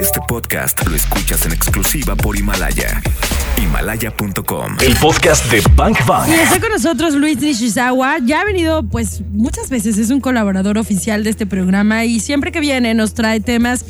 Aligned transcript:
Este 0.00 0.20
podcast 0.26 0.86
lo 0.88 0.96
escuchas 0.96 1.46
en 1.46 1.52
exclusiva 1.52 2.16
por 2.16 2.36
Himalaya. 2.36 3.00
Himalaya.com. 3.58 4.76
El 4.80 4.96
podcast 4.96 5.50
de 5.52 5.62
Bank 5.76 6.04
Bang. 6.06 6.28
Y 6.28 6.34
está 6.34 6.58
con 6.60 6.70
nosotros 6.70 7.14
Luis 7.14 7.38
Nishizawa. 7.38 8.18
Ya 8.24 8.40
ha 8.40 8.44
venido, 8.44 8.82
pues, 8.82 9.22
muchas 9.30 9.70
veces. 9.70 9.98
Es 9.98 10.10
un 10.10 10.20
colaborador 10.20 10.78
oficial 10.78 11.22
de 11.22 11.30
este 11.30 11.46
programa 11.46 12.04
y 12.04 12.18
siempre 12.18 12.50
que 12.50 12.60
viene 12.60 12.94
nos 12.94 13.14
trae 13.14 13.38
temas, 13.40 13.84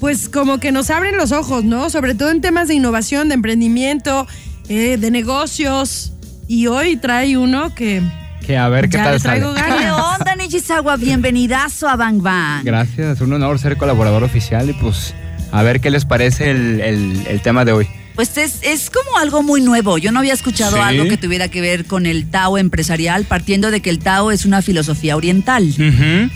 pues, 0.00 0.28
como 0.28 0.58
que 0.58 0.72
nos 0.72 0.90
abren 0.90 1.16
los 1.16 1.32
ojos, 1.32 1.64
¿no? 1.64 1.88
Sobre 1.88 2.14
todo 2.14 2.30
en 2.30 2.40
temas 2.42 2.68
de 2.68 2.74
innovación, 2.74 3.28
de 3.28 3.34
emprendimiento, 3.34 4.26
eh, 4.68 4.98
de 4.98 5.10
negocios. 5.10 6.12
Y 6.48 6.66
hoy 6.66 6.96
trae 6.96 7.38
uno 7.38 7.74
que 7.74 8.02
Que 8.46 8.58
a 8.58 8.68
ver 8.68 8.88
qué 8.88 8.98
ya 8.98 9.04
tal 9.04 9.14
le 9.14 9.20
traigo 9.20 9.54
sale. 9.56 9.78
¿Qué 9.78 9.90
onda, 9.90 10.36
Nishizawa? 10.36 10.96
Bienvenidazo 10.96 11.88
a 11.88 11.96
Bang 11.96 12.20
Bang. 12.20 12.64
Gracias, 12.64 13.20
un 13.20 13.32
honor 13.32 13.58
ser 13.58 13.76
colaborador 13.76 14.22
oficial 14.22 14.68
y 14.70 14.72
pues 14.74 15.14
a 15.52 15.62
ver 15.62 15.80
qué 15.80 15.90
les 15.90 16.04
parece 16.04 16.50
el, 16.50 16.80
el- 16.80 17.26
el 17.26 17.40
tema 17.42 17.64
de 17.64 17.72
hoy. 17.72 17.86
Pues 18.14 18.38
es, 18.38 18.60
es 18.62 18.88
como 18.88 19.18
algo 19.18 19.42
muy 19.42 19.60
nuevo. 19.60 19.98
Yo 19.98 20.10
no 20.10 20.20
había 20.20 20.32
escuchado 20.32 20.76
Sí. 20.76 20.82
algo 20.82 21.04
que 21.06 21.18
tuviera 21.18 21.48
que 21.48 21.60
ver 21.60 21.84
con 21.84 22.06
el 22.06 22.26
Tao 22.30 22.56
empresarial, 22.56 23.24
partiendo 23.26 23.70
de 23.70 23.80
que 23.82 23.90
el 23.90 23.98
Tao 23.98 24.30
es 24.30 24.46
una 24.46 24.62
filosofía 24.62 25.16
oriental. 25.16 25.74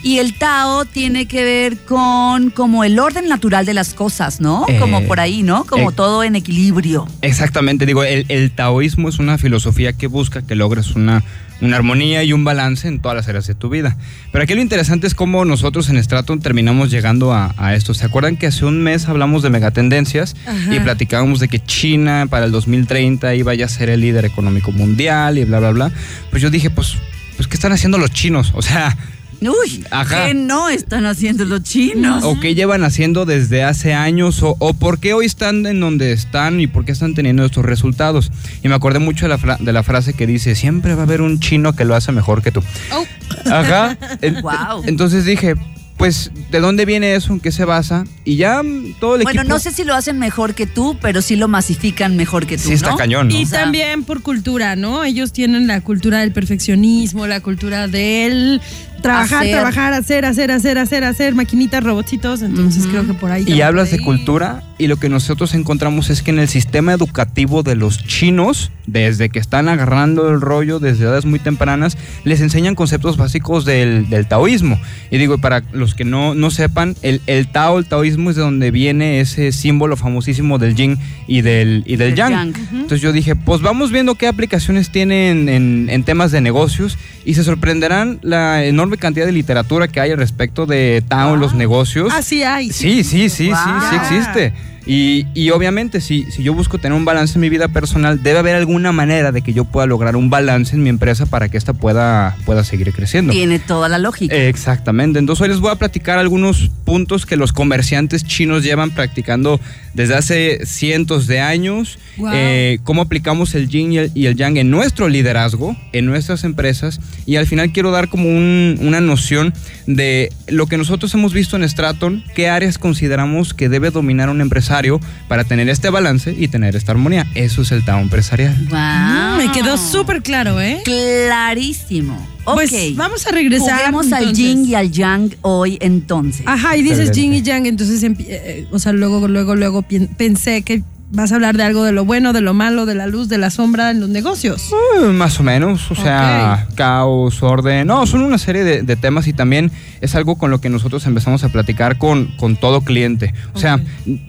Y 0.03 0.19
el 0.19 0.35
Tao 0.35 0.85
tiene 0.85 1.25
que 1.25 1.43
ver 1.43 1.79
con 1.79 2.51
como 2.51 2.85
el 2.85 2.99
orden 2.99 3.29
natural 3.29 3.65
de 3.65 3.73
las 3.73 3.95
cosas, 3.95 4.43
¿no? 4.43 4.67
Eh, 4.69 4.77
como 4.79 5.03
por 5.05 5.21
ahí, 5.21 5.43
¿no? 5.43 5.65
Como 5.65 5.89
eh, 5.91 5.95
todo 5.97 6.23
en 6.23 6.37
equilibrio. 6.37 7.09
Exactamente, 7.23 7.87
digo, 7.87 8.05
el, 8.05 8.27
el 8.29 8.51
taoísmo 8.51 9.09
es 9.09 9.19
una 9.19 9.39
filosofía 9.39 9.95
que 9.95 10.07
busca 10.07 10.43
que 10.43 10.57
logres 10.57 10.91
una, 10.97 11.25
una 11.61 11.77
armonía 11.77 12.23
y 12.25 12.33
un 12.33 12.45
balance 12.45 12.89
en 12.89 13.01
todas 13.01 13.17
las 13.17 13.29
áreas 13.29 13.47
de 13.47 13.55
tu 13.55 13.69
vida. 13.69 13.97
Pero 14.33 14.45
aquí 14.45 14.55
lo 14.55 14.63
interesante 14.63 15.07
es 15.07 15.15
cómo 15.15 15.45
nosotros 15.45 15.89
en 15.89 16.03
Straton 16.03 16.41
terminamos 16.41 16.91
llegando 16.91 17.33
a, 17.33 17.55
a 17.57 17.75
esto. 17.75 17.95
¿Se 17.95 18.05
acuerdan 18.05 18.37
que 18.37 18.47
hace 18.47 18.65
un 18.65 18.83
mes 18.83 19.09
hablamos 19.09 19.43
de 19.43 19.51
megatendencias 19.51 20.37
Ajá. 20.47 20.75
y 20.75 20.81
platicábamos 20.81 21.41
de 21.41 21.49
que 21.49 21.61
China 21.61 22.27
para 22.29 22.47
el 22.47 22.53
2030 22.53 23.35
iba 23.35 23.55
ya 23.55 23.67
a 23.67 23.69
ser 23.69 23.91
el 23.91 24.01
líder 24.01 24.25
económico 24.25 24.73
mundial 24.73 25.39
y 25.39 25.45
bla, 25.45 25.61
bla, 25.61 25.71
bla? 25.71 25.93
Pues 26.31 26.43
yo 26.43 26.51
dije, 26.51 26.71
pues, 26.71 26.97
pues 27.37 27.49
¿qué 27.49 27.55
están 27.55 27.73
haciendo 27.73 27.99
los 27.99 28.11
chinos? 28.11 28.53
O 28.55 28.63
sea... 28.63 28.97
Uy, 29.41 29.85
Ajá. 29.91 30.27
¿qué 30.27 30.35
no 30.35 30.69
están 30.69 31.07
haciendo 31.07 31.45
los 31.45 31.63
chinos? 31.63 32.25
o 32.25 32.39
qué 32.41 32.55
llevan 32.55 32.85
haciendo 32.85 33.25
desde 33.25 33.63
hace 33.65 33.95
años 33.95 34.43
o, 34.43 34.55
o 34.59 34.75
por 34.75 34.99
qué 35.01 35.15
hoy 35.15 35.27
están 35.27 35.65
en 35.67 35.81
donde 35.81 36.13
están 36.13 36.61
y 36.61 36.67
por 36.67 36.85
qué 36.85 36.93
están 36.93 37.15
teniendo 37.15 37.45
estos 37.45 37.65
resultados. 37.65 38.31
Y 38.63 38.69
me 38.69 38.75
acordé 38.75 38.99
mucho 38.99 39.25
de 39.25 39.31
la, 39.31 39.39
fra- 39.39 39.57
de 39.59 39.73
la 39.73 39.83
frase 39.83 40.13
que 40.13 40.27
dice, 40.27 40.55
siempre 40.55 40.95
va 40.95 41.03
a 41.03 41.05
haber 41.05 41.23
un 41.23 41.41
chino 41.41 41.73
que 41.75 41.85
lo 41.85 41.95
hace 41.95 42.13
mejor 42.13 42.43
que 42.43 42.53
tú. 42.53 42.63
Oh. 42.93 43.05
Ajá. 43.51 43.97
Guau. 44.43 44.83
Entonces 44.87 45.25
dije, 45.25 45.55
pues, 45.97 46.31
¿de 46.51 46.61
dónde 46.61 46.87
viene 46.87 47.15
eso? 47.15 47.33
¿En 47.35 47.41
qué 47.41 47.53
se 47.53 47.67
basa? 47.67 48.05
Y 48.25 48.37
ya 48.37 48.63
todo 49.01 49.17
el 49.17 49.23
Bueno, 49.23 49.43
equipo... 49.43 49.55
no 49.55 49.61
sé 49.61 49.71
si 49.71 49.85
lo 49.85 49.95
hacen 49.95 50.19
mejor 50.19 50.55
que 50.55 50.67
tú, 50.67 50.97
pero 51.03 51.21
sí 51.21 51.37
lo 51.37 51.47
masifican 51.47 52.17
mejor 52.17 52.47
que 52.47 52.57
tú. 52.57 52.65
Sí 52.69 52.73
está 52.73 52.93
¿no? 52.93 52.97
cañón, 52.97 53.29
¿no? 53.29 53.35
Y 53.39 53.45
O 53.45 53.47
sea- 53.47 53.63
también 53.65 54.05
por 54.05 54.23
cultura, 54.23 54.77
¿no? 54.77 55.05
Ellos 55.05 55.33
tienen 55.33 55.67
la 55.67 55.83
cultura 55.83 56.21
del 56.21 56.33
perfeccionismo, 56.33 57.27
la 57.27 57.41
cultura 57.41 57.87
del 57.87 58.63
trabajar, 59.01 59.43
Hacer. 59.43 59.53
trabajar, 59.55 59.93
hacer, 59.93 60.25
hacer, 60.25 60.51
hacer, 60.51 60.79
hacer, 60.79 61.05
hacer, 61.05 61.35
maquinitas, 61.35 61.83
robotcitos. 61.83 62.43
Entonces 62.43 62.87
creo 62.87 63.07
que 63.07 63.15
por 63.15 63.31
ahí. 63.31 63.45
Y 63.47 63.61
hablas 63.63 63.91
de 63.91 63.99
cultura 64.01 64.63
y 64.79 64.87
lo 64.87 64.97
que 64.97 65.09
nosotros 65.09 65.55
encontramos 65.55 66.11
es 66.11 66.23
que 66.23 66.31
en 66.31 66.39
el 66.39 66.49
sistema 66.49 66.93
educativo 66.93 67.63
de 67.63 67.75
los 67.77 67.99
chinos, 68.07 68.71
desde 68.87 69.29
que 69.29 69.39
están 69.39 69.69
agarrando 69.69 70.31
el 70.31 70.41
rollo 70.41 70.79
desde 70.79 71.05
edades 71.05 71.25
muy 71.27 71.39
tempranas, 71.39 71.97
les 72.25 72.41
enseñan 72.41 72.75
conceptos 72.75 73.17
básicos 73.17 73.65
del, 73.65 74.09
del 74.09 74.27
taoísmo. 74.27 74.81
Y 75.11 75.19
digo, 75.19 75.39
para 75.39 75.63
los 75.73 75.95
que 75.95 76.05
no, 76.05 76.35
no 76.35 76.51
sepan, 76.51 76.97
el, 77.03 77.21
el 77.27 77.49
tao, 77.49 77.79
el 77.79 77.87
taoísmo 77.87 78.31
es 78.31 78.37
de 78.37 78.43
donde 78.43 78.71
viene 78.71 79.21
ese 79.21 79.53
símbolo 79.53 79.97
famosísimo 79.97 80.59
del 80.59 80.75
yin 80.75 80.99
y 81.27 81.43
del, 81.43 81.83
y 81.87 81.97
del 81.97 82.11
Del 82.11 82.15
yang. 82.17 82.31
yang. 82.33 82.55
Entonces 82.73 83.01
yo 83.03 83.13
dije, 83.13 83.37
pues 83.37 83.61
vamos 83.61 83.93
viendo 83.93 84.15
qué 84.15 84.27
aplicaciones 84.29 84.91
tienen 84.91 85.49
en, 85.49 85.89
en 85.91 86.03
temas 86.05 86.33
de 86.33 86.41
negocios 86.41 86.97
y 87.25 87.35
se 87.35 87.45
sorprenderán 87.45 88.19
la 88.23 88.65
enorme 88.65 88.90
cantidad 88.97 89.27
de 89.27 89.33
literatura 89.33 89.89
que 89.89 90.01
hay 90.01 90.11
al 90.13 90.19
respecto 90.19 90.67
de 90.67 91.03
Tao 91.07 91.35
en 91.35 91.41
los 91.41 91.55
negocios. 91.55 92.13
Ah, 92.15 92.23
sí 92.23 92.43
hay. 92.43 92.71
Sí, 92.71 93.05
sí, 93.05 93.29
sí, 93.29 93.29
sí, 93.29 93.47
sí 93.47 93.53
Wow. 93.53 94.01
existe. 94.03 94.53
Y, 94.87 95.27
y 95.35 95.51
obviamente, 95.51 96.01
si, 96.01 96.25
si 96.31 96.43
yo 96.43 96.55
busco 96.55 96.79
tener 96.79 96.97
un 96.97 97.05
balance 97.05 97.35
en 97.35 97.41
mi 97.43 97.49
vida 97.49 97.69
personal, 97.69 98.23
debe 98.23 98.39
haber 98.39 98.57
alguna 98.57 98.93
manera 98.93 99.31
de 99.31 99.43
que 99.43 99.53
yo 99.53 99.65
pueda 99.65 99.87
lograr 99.87 100.17
un 100.17 100.31
balance 100.31 100.75
en 100.75 100.83
mi 100.83 100.89
empresa 100.89 101.27
para 101.27 101.49
que 101.49 101.59
ésta 101.59 101.73
pueda, 101.75 102.37
pueda 102.47 102.65
seguir 102.65 102.93
creciendo. 102.93 103.33
Tiene 103.33 103.59
toda 103.59 103.89
la 103.89 103.99
lógica. 103.99 104.35
Exactamente. 104.35 105.19
Entonces 105.19 105.43
hoy 105.43 105.49
les 105.49 105.61
voy 105.61 105.71
a 105.71 105.75
platicar 105.77 106.19
algunos 106.19 106.71
puntos 106.85 107.27
que 107.27 107.37
los 107.37 107.53
comerciantes 107.53 108.25
chinos 108.25 108.65
llevan 108.65 108.91
practicando 108.91 109.61
desde 109.95 110.15
hace 110.15 110.65
cientos 110.67 111.27
de 111.27 111.41
años. 111.41 111.99
Wow. 112.17 112.31
eh, 112.35 112.79
cómo 112.85 113.03
aplicamos 113.03 113.55
el 113.55 113.69
yin 113.69 113.93
y 113.93 113.99
el, 113.99 114.11
y 114.15 114.27
el 114.27 114.37
yang 114.37 114.57
en 114.57 114.71
nuestro 114.71 115.09
liderazgo, 115.09 115.77
en 115.93 116.07
nuestras 116.07 116.45
empresas. 116.45 117.01
Y 117.27 117.37
al 117.37 117.47
final 117.47 117.73
quiero 117.73 117.91
dar 117.91 118.09
como 118.09 118.29
un- 118.29 118.79
una 118.81 119.01
noción 119.01 119.53
de 119.87 120.33
lo 120.49 120.67
que 120.67 120.77
nosotros 120.79 121.13
hemos 121.15 121.33
visto 121.33 121.57
en 121.57 121.65
Straton, 121.69 122.25
qué 122.35 122.49
áreas 122.49 122.79
consideramos 122.79 123.55
que 123.55 123.69
debe 123.69 123.91
dominar 123.91 124.29
un 124.31 124.41
empresario 124.71 125.01
para 125.29 125.43
tener 125.45 125.69
este 125.69 125.91
balance 125.91 126.35
y 126.37 126.47
tener 126.49 126.77
esta 126.77 126.93
armonía. 126.93 127.27
Eso 127.35 127.63
es 127.63 127.73
el 127.73 127.85
Tao 127.85 128.01
empresarial. 128.01 128.55
Wow. 128.71 128.79
Mm, 128.79 129.37
me 129.39 129.53
quedó 129.53 129.77
súper 129.77 130.23
claro, 130.23 130.61
¿eh? 130.61 130.81
clarísimo. 130.85 132.15
Ok. 132.45 132.55
Pues 132.55 132.97
vamos 132.97 133.27
a 133.27 133.33
regresar. 133.33 133.79
Juguemos 133.81 134.13
al 134.13 134.33
yin 134.33 134.65
y 134.67 134.75
al 134.75 134.91
yang 134.91 135.31
hoy 135.43 135.77
entonces. 135.81 136.43
Ajá, 136.47 136.77
y 136.77 136.83
dices 136.83 137.11
yin 137.13 137.35
y 137.35 137.43
yang, 137.43 137.67
entonces, 137.67 138.03
empie- 138.03 138.27
eh, 138.29 138.67
o 138.71 138.79
sea, 138.79 138.93
luego, 138.93 139.27
luego, 139.29 139.55
luego 139.57 139.85
pensé 140.17 140.63
que 140.63 140.83
vas 141.13 141.33
a 141.33 141.35
hablar 141.35 141.57
de 141.57 141.65
algo 141.65 141.85
de 141.85 141.93
lo 141.93 142.05
bueno, 142.05 142.33
de 142.33 142.41
lo 142.41 142.55
malo, 142.55 142.87
de 142.87 142.95
la 142.95 143.07
luz, 143.07 143.29
de 143.29 143.37
la 143.39 143.51
sombra 143.51 143.91
en 143.91 144.01
los 144.01 144.09
negocios. 144.09 144.71
Eh, 145.01 145.07
Más 145.07 145.41
o 145.41 145.43
menos, 145.43 145.91
o 145.91 145.95
sea, 145.97 146.69
caos, 146.77 147.43
orden, 147.43 147.87
no, 147.89 148.07
son 148.07 148.23
una 148.23 148.39
serie 148.39 148.63
de, 148.65 148.83
de 148.83 148.97
temas 148.97 149.27
y 149.27 149.33
también 149.33 149.73
es 150.01 150.15
algo 150.15 150.37
con 150.39 150.51
lo 150.51 150.61
que 150.61 150.69
nosotros 150.71 151.05
empezamos 151.07 151.43
a 151.45 151.49
platicar 151.49 151.99
con, 151.99 152.27
con 152.37 152.57
todo 152.57 152.83
cliente. 152.83 153.35
O 153.55 153.59
sea, 153.59 153.75
Ok. 153.75 153.81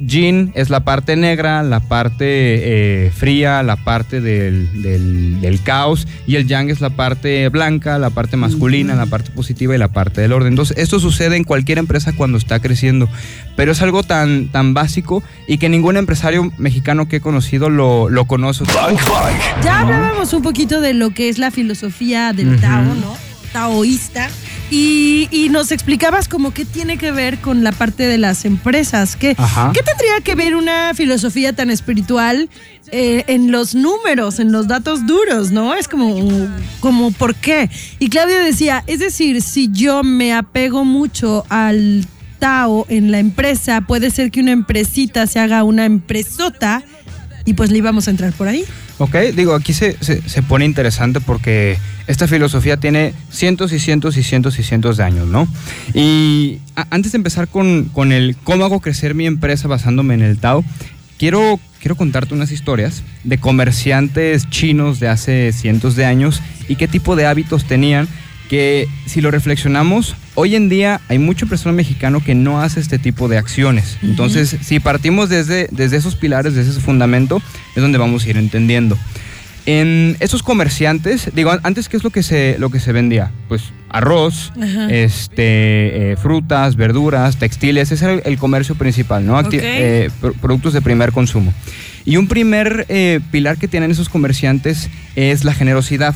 Yin 0.06 0.52
es 0.56 0.70
la 0.70 0.82
parte 0.84 1.16
negra, 1.16 1.62
la 1.64 1.80
parte 1.80 2.26
eh, 2.26 3.12
fría, 3.16 3.62
la 3.64 3.76
parte 3.76 4.20
del, 4.22 4.82
del- 4.82 5.40
del 5.42 5.62
caos 5.64 6.08
y 6.28 6.36
el 6.36 6.48
Yang 6.48 6.70
es 6.72 6.82
la 6.82 6.90
parte 6.90 7.48
blanca, 7.50 8.00
la 8.00 8.10
parte 8.10 8.38
masculina, 8.38 8.96
la 8.96 9.06
parte 9.06 9.32
positiva 9.32 9.76
y 9.76 9.78
la 9.78 9.88
parte 9.90 10.22
del 10.22 10.34
orden. 10.34 10.50
Entonces, 10.54 10.78
esto 10.78 11.00
sucede 11.00 11.36
en 11.38 11.44
cualquier 11.44 11.78
empresa 11.78 12.12
cuando 12.16 12.38
está 12.38 12.60
creciendo, 12.60 13.08
pero 13.56 13.72
es 13.72 13.82
algo 13.82 14.04
tan, 14.04 14.48
tan 14.50 14.74
básico 14.74 15.24
y 15.48 15.58
que 15.58 15.70
ningún 15.70 15.96
empresario 15.98 16.52
mexicano 16.58 16.71
que 17.08 17.18
he 17.18 17.22
conocido 17.22 17.70
lo, 17.70 18.10
lo 18.10 18.26
conoce. 18.26 18.64
Ya 19.64 19.82
hablábamos 19.82 20.34
un 20.34 20.42
poquito 20.42 20.82
de 20.82 20.94
lo 20.94 21.12
que 21.12 21.30
es 21.30 21.38
la 21.38 21.52
filosofía 21.52 22.34
del. 22.34 22.60
Tao, 22.60 22.84
¿no? 22.84 23.16
Taoísta. 23.52 24.30
Y, 24.70 25.28
y 25.32 25.50
nos 25.50 25.74
explicabas 25.74 26.30
como 26.30 26.54
qué 26.54 26.64
tiene 26.64 26.98
que 26.98 27.12
ver 27.12 27.40
con 27.40 27.64
la 27.64 27.74
parte 27.74 28.08
de 28.08 28.18
las 28.18 28.46
empresas. 28.46 29.18
¿Qué. 29.18 29.36
¿qué 29.36 29.84
tendría 29.84 30.22
que 30.24 30.36
ver 30.36 30.56
una 30.56 30.94
filosofía 30.94 31.52
tan 31.54 31.70
espiritual 31.70 32.50
eh, 32.92 33.26
en 33.28 33.52
los 33.52 33.76
números, 33.76 34.40
en 34.40 34.54
los 34.54 34.68
datos 34.68 35.06
duros, 35.06 35.52
no? 35.52 35.76
Es 35.76 35.90
como, 35.90 36.16
como 36.80 37.12
¿por 37.12 37.36
qué? 37.36 37.70
Y 38.00 38.10
Claudia 38.10 38.40
decía, 38.40 38.84
es 38.88 39.00
decir, 39.00 39.42
si 39.42 39.70
yo 39.72 40.04
me 40.04 40.34
apego 40.34 40.86
mucho 40.86 41.46
al 41.50 42.06
En 42.90 43.12
la 43.12 43.20
empresa, 43.20 43.82
puede 43.82 44.10
ser 44.10 44.32
que 44.32 44.40
una 44.42 44.52
empresita 44.52 45.28
se 45.28 45.40
haga 45.40 45.64
una 45.64 45.86
empresota 45.86 46.82
y 47.46 47.54
pues 47.54 47.70
le 47.70 47.78
íbamos 47.78 48.08
a 48.08 48.12
entrar 48.12 48.34
por 48.34 48.48
ahí. 48.48 48.64
Ok, 48.98 49.16
digo, 49.36 49.54
aquí 49.54 49.74
se, 49.74 49.96
se- 50.04 50.28
se 50.28 50.42
pone 50.42 50.66
interesante 50.66 51.22
porque 51.22 51.78
esta 52.08 52.28
filosofía 52.28 52.78
tiene 52.78 53.14
cientos 53.30 53.72
y 53.74 53.80
cientos 53.80 54.18
y 54.18 54.24
cientos 54.24 54.58
y 54.58 54.64
cientos 54.64 54.98
de 54.98 55.04
años, 55.04 55.28
¿no? 55.28 55.48
Y 55.94 56.58
a- 56.76 56.88
antes 56.90 57.12
de 57.12 57.18
empezar 57.18 57.48
con, 57.48 57.86
con 57.94 58.12
el 58.12 58.36
cómo 58.44 58.66
hago 58.66 58.80
crecer 58.80 59.14
mi 59.14 59.28
empresa 59.28 59.68
basándome 59.68 60.16
en 60.16 60.24
el 60.24 60.40
Tao, 60.40 60.64
quiero, 61.20 61.60
quiero 61.80 61.96
contarte 61.96 62.34
unas 62.34 62.52
historias 62.52 63.04
de 63.24 63.38
comerciantes 63.38 64.50
chinos 64.50 65.00
de 65.00 65.10
hace 65.10 65.52
cientos 65.54 65.96
de 65.96 66.06
años 66.06 66.42
y 66.68 66.76
qué 66.76 66.88
tipo 66.88 67.16
de 67.16 67.28
hábitos 67.28 67.66
tenían 67.66 68.08
que 68.52 68.90
si 69.06 69.22
lo 69.22 69.32
reflexionamos, 69.32 70.14
hoy 70.36 70.58
en 70.58 70.68
día 70.68 71.00
hay 71.08 71.20
mucho 71.20 71.48
personal 71.48 71.74
mexicano 71.74 72.22
que 72.22 72.36
no 72.36 72.60
hace 72.60 72.82
este 72.82 73.00
tipo 73.00 73.30
de 73.30 73.38
acciones. 73.38 73.98
Entonces, 74.04 74.58
si 74.62 74.82
partimos 74.82 75.30
desde, 75.30 75.70
desde 75.72 75.96
esos 75.96 76.18
pilares, 76.18 76.54
desde 76.54 76.72
ese 76.72 76.82
fundamento, 76.82 77.42
es 77.78 77.82
donde 77.82 77.98
vamos 77.98 78.26
a 78.26 78.30
ir 78.30 78.36
entendiendo. 78.36 78.98
En 79.66 80.18
esos 80.20 80.44
comerciantes, 80.44 81.30
digo, 81.34 81.54
antes, 81.64 81.88
¿qué 81.88 81.96
es 81.96 82.04
lo 82.04 82.10
que 82.10 82.24
se, 82.24 82.58
lo 82.60 82.70
que 82.70 82.82
se 82.82 82.92
vendía? 82.92 83.32
pues 83.48 83.72
arroz, 83.92 84.52
Ajá. 84.62 84.88
este, 84.90 86.12
eh, 86.12 86.16
frutas, 86.18 86.76
verduras, 86.76 87.38
textiles, 87.38 87.92
ese 87.92 88.06
era 88.06 88.14
el, 88.16 88.22
el 88.26 88.38
comercio 88.38 88.76
principal, 88.76 89.26
¿no? 89.26 89.38
Acti- 89.38 89.58
Ok. 89.58 89.64
eh, 89.64 90.10
pro- 90.20 90.34
productos 90.34 90.74
de 90.74 90.82
primer 90.82 91.12
consumo. 91.12 91.54
Y 92.04 92.18
un 92.18 92.28
primer 92.28 92.88
eh, 92.90 93.20
pilar 93.30 93.58
que 93.58 93.68
tienen 93.68 93.92
esos 93.92 94.10
comerciantes 94.10 94.90
es 95.16 95.44
la 95.44 95.54
generosidad. 95.54 96.16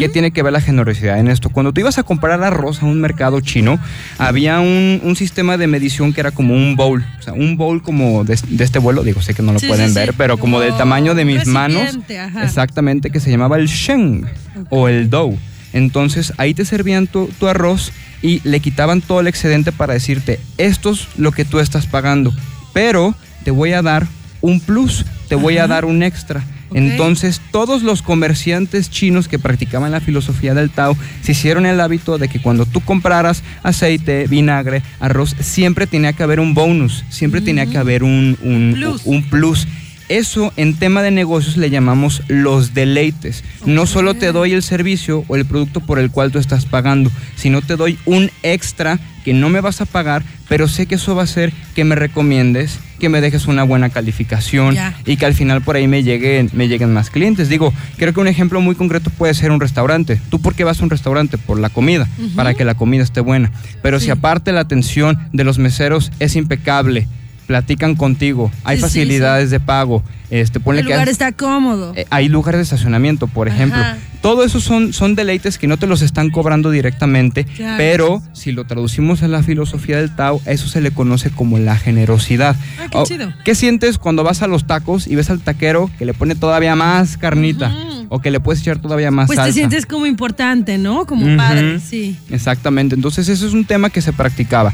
¿Qué 0.00 0.08
tiene 0.08 0.32
que 0.32 0.42
ver 0.42 0.52
la 0.52 0.60
generosidad 0.60 1.20
en 1.20 1.28
esto? 1.28 1.48
Cuando 1.48 1.72
tú 1.72 1.80
ibas 1.80 1.96
a 1.96 2.02
comprar 2.02 2.42
arroz 2.42 2.82
a 2.82 2.86
un 2.86 3.00
mercado 3.00 3.40
chino, 3.40 3.78
había 4.18 4.58
un, 4.58 5.00
un 5.04 5.14
sistema 5.14 5.56
de 5.56 5.68
medición 5.68 6.12
que 6.12 6.20
era 6.22 6.32
como 6.32 6.54
un 6.54 6.74
bowl. 6.74 7.04
O 7.20 7.22
sea, 7.22 7.34
un 7.34 7.56
bowl 7.56 7.80
como 7.84 8.24
de, 8.24 8.36
de 8.48 8.64
este 8.64 8.80
vuelo, 8.80 9.04
digo, 9.04 9.22
sé 9.22 9.32
que 9.34 9.42
no 9.44 9.52
lo 9.52 9.60
Sí, 9.60 9.68
pueden 9.68 9.86
sí, 9.86 9.92
sí. 9.94 9.98
ver, 10.00 10.14
pero 10.14 10.38
como 10.38 10.58
del 10.58 10.76
tamaño 10.76 11.14
de 11.14 11.24
mis 11.24 11.46
manos. 11.46 11.96
ajá. 12.20 12.42
Exactamente, 12.42 13.10
que 13.10 13.20
se 13.20 13.30
llamaba 13.30 13.56
el 13.58 13.66
sheng 13.68 14.26
o 14.70 14.88
el 14.88 15.08
dough. 15.08 15.38
Entonces 15.72 16.32
ahí 16.38 16.54
te 16.54 16.64
servían 16.64 17.06
tu, 17.06 17.26
tu 17.38 17.48
arroz 17.48 17.92
y 18.22 18.40
le 18.48 18.60
quitaban 18.60 19.00
todo 19.00 19.20
el 19.20 19.26
excedente 19.26 19.72
para 19.72 19.94
decirte, 19.94 20.38
esto 20.58 20.90
es 20.90 21.08
lo 21.16 21.32
que 21.32 21.44
tú 21.44 21.58
estás 21.58 21.86
pagando, 21.86 22.32
pero 22.72 23.14
te 23.44 23.50
voy 23.50 23.72
a 23.72 23.82
dar 23.82 24.06
un 24.40 24.60
plus, 24.60 25.04
te 25.28 25.34
voy 25.34 25.58
a 25.58 25.66
dar 25.66 25.84
un 25.84 26.02
extra. 26.02 26.44
Entonces 26.74 27.40
todos 27.50 27.82
los 27.82 28.00
comerciantes 28.00 28.88
chinos 28.90 29.28
que 29.28 29.38
practicaban 29.38 29.92
la 29.92 30.00
filosofía 30.00 30.54
del 30.54 30.70
Tao 30.70 30.96
se 31.22 31.32
hicieron 31.32 31.66
el 31.66 31.78
hábito 31.80 32.16
de 32.16 32.28
que 32.28 32.40
cuando 32.40 32.64
tú 32.64 32.80
compraras 32.80 33.42
aceite, 33.62 34.26
vinagre, 34.26 34.82
arroz, 34.98 35.36
siempre 35.40 35.86
tenía 35.86 36.14
que 36.14 36.22
haber 36.22 36.40
un 36.40 36.54
bonus, 36.54 37.04
siempre 37.10 37.42
tenía 37.42 37.66
que 37.66 37.76
haber 37.76 38.02
un, 38.04 38.38
un- 38.42 38.72
Plus. 38.74 39.02
un 39.04 39.22
plus. 39.24 39.68
Eso 40.12 40.52
en 40.58 40.74
tema 40.74 41.00
de 41.00 41.10
negocios 41.10 41.56
le 41.56 41.70
llamamos 41.70 42.20
los 42.28 42.74
deleites. 42.74 43.42
No 43.64 43.86
solo 43.86 44.12
te 44.12 44.30
doy 44.30 44.52
el 44.52 44.62
servicio 44.62 45.24
o 45.26 45.36
el 45.36 45.46
producto 45.46 45.80
por 45.80 45.98
el 45.98 46.10
cual 46.10 46.30
tú 46.30 46.38
estás 46.38 46.66
pagando, 46.66 47.10
sino 47.34 47.62
te 47.62 47.76
doy 47.76 47.98
un 48.04 48.30
extra 48.42 49.00
que 49.24 49.32
no 49.32 49.48
me 49.48 49.62
vas 49.62 49.80
a 49.80 49.86
pagar, 49.86 50.22
pero 50.50 50.68
sé 50.68 50.84
que 50.84 50.96
eso 50.96 51.14
va 51.14 51.22
a 51.22 51.24
hacer 51.24 51.54
que 51.74 51.84
me 51.84 51.94
recomiendes, 51.94 52.78
que 53.00 53.08
me 53.08 53.22
dejes 53.22 53.46
una 53.46 53.62
buena 53.62 53.88
calificación 53.88 54.76
y 55.06 55.16
que 55.16 55.24
al 55.24 55.32
final 55.32 55.62
por 55.62 55.76
ahí 55.76 55.88
me 55.88 56.02
lleguen, 56.02 56.50
me 56.52 56.68
lleguen 56.68 56.92
más 56.92 57.08
clientes. 57.08 57.48
Digo, 57.48 57.72
creo 57.96 58.12
que 58.12 58.20
un 58.20 58.28
ejemplo 58.28 58.60
muy 58.60 58.74
concreto 58.74 59.08
puede 59.08 59.32
ser 59.32 59.50
un 59.50 59.60
restaurante. 59.60 60.20
¿Tú 60.28 60.42
por 60.42 60.54
qué 60.54 60.64
vas 60.64 60.80
a 60.80 60.84
un 60.84 60.90
restaurante? 60.90 61.38
Por 61.38 61.58
la 61.58 61.70
comida, 61.70 62.06
para 62.36 62.52
que 62.52 62.66
la 62.66 62.74
comida 62.74 63.02
esté 63.02 63.22
buena. 63.22 63.50
Pero 63.80 63.98
si 63.98 64.10
aparte 64.10 64.52
la 64.52 64.60
atención 64.60 65.18
de 65.32 65.44
los 65.44 65.58
meseros 65.58 66.12
es 66.18 66.36
impecable, 66.36 67.08
platican 67.46 67.94
contigo, 67.96 68.50
hay 68.64 68.76
Sí, 68.76 68.82
sí, 68.82 68.88
facilidades 68.88 69.50
de 69.50 69.60
pago, 69.60 70.02
este, 70.30 70.60
ponle 70.60 70.80
El 70.80 70.86
que 70.86 70.92
lugar 70.94 71.08
hay, 71.08 71.12
está 71.12 71.32
cómodo. 71.32 71.92
eh, 71.96 72.06
hay 72.10 72.28
lugares 72.28 72.58
de 72.58 72.62
estacionamiento, 72.62 73.26
por 73.26 73.48
ejemplo. 73.48 73.80
Ajá. 73.80 73.98
Todo 74.22 74.44
eso 74.44 74.60
son, 74.60 74.92
son 74.92 75.14
deleites 75.16 75.58
que 75.58 75.66
no 75.66 75.76
te 75.76 75.86
los 75.88 76.00
están 76.00 76.30
cobrando 76.30 76.70
directamente, 76.70 77.44
Claro. 77.44 77.74
pero 77.76 78.22
si 78.32 78.52
lo 78.52 78.64
traducimos 78.64 79.22
a 79.24 79.28
la 79.28 79.42
filosofía 79.42 79.96
del 79.98 80.14
Tao, 80.14 80.40
eso 80.46 80.68
se 80.68 80.80
le 80.80 80.92
conoce 80.92 81.30
como 81.30 81.58
la 81.58 81.76
generosidad. 81.76 82.54
Ah, 82.78 82.86
qué 82.90 82.98
Oh, 82.98 83.04
chido. 83.04 83.32
¿Qué 83.44 83.54
sientes 83.56 83.98
cuando 83.98 84.22
vas 84.22 84.42
a 84.42 84.46
los 84.46 84.66
tacos 84.66 85.06
y 85.08 85.16
ves 85.16 85.28
al 85.30 85.40
taquero 85.40 85.90
que 85.98 86.04
le 86.06 86.14
pone 86.14 86.34
todavía 86.36 86.76
más 86.76 87.16
carnita? 87.16 87.74
O 88.08 88.20
que 88.20 88.30
le 88.30 88.40
puedes 88.40 88.60
echar 88.60 88.78
todavía 88.78 89.10
más 89.10 89.26
Pues 89.26 89.36
salsa. 89.38 89.48
te 89.48 89.54
sientes 89.54 89.86
como 89.86 90.04
importante, 90.06 90.76
¿no? 90.78 91.06
Como 91.06 91.34
padre, 91.36 91.80
sí. 91.80 92.16
Exactamente, 92.30 92.94
entonces 92.94 93.28
eso 93.28 93.46
es 93.46 93.54
un 93.54 93.64
tema 93.64 93.88
que 93.90 94.02
se 94.02 94.12
practicaba. 94.12 94.72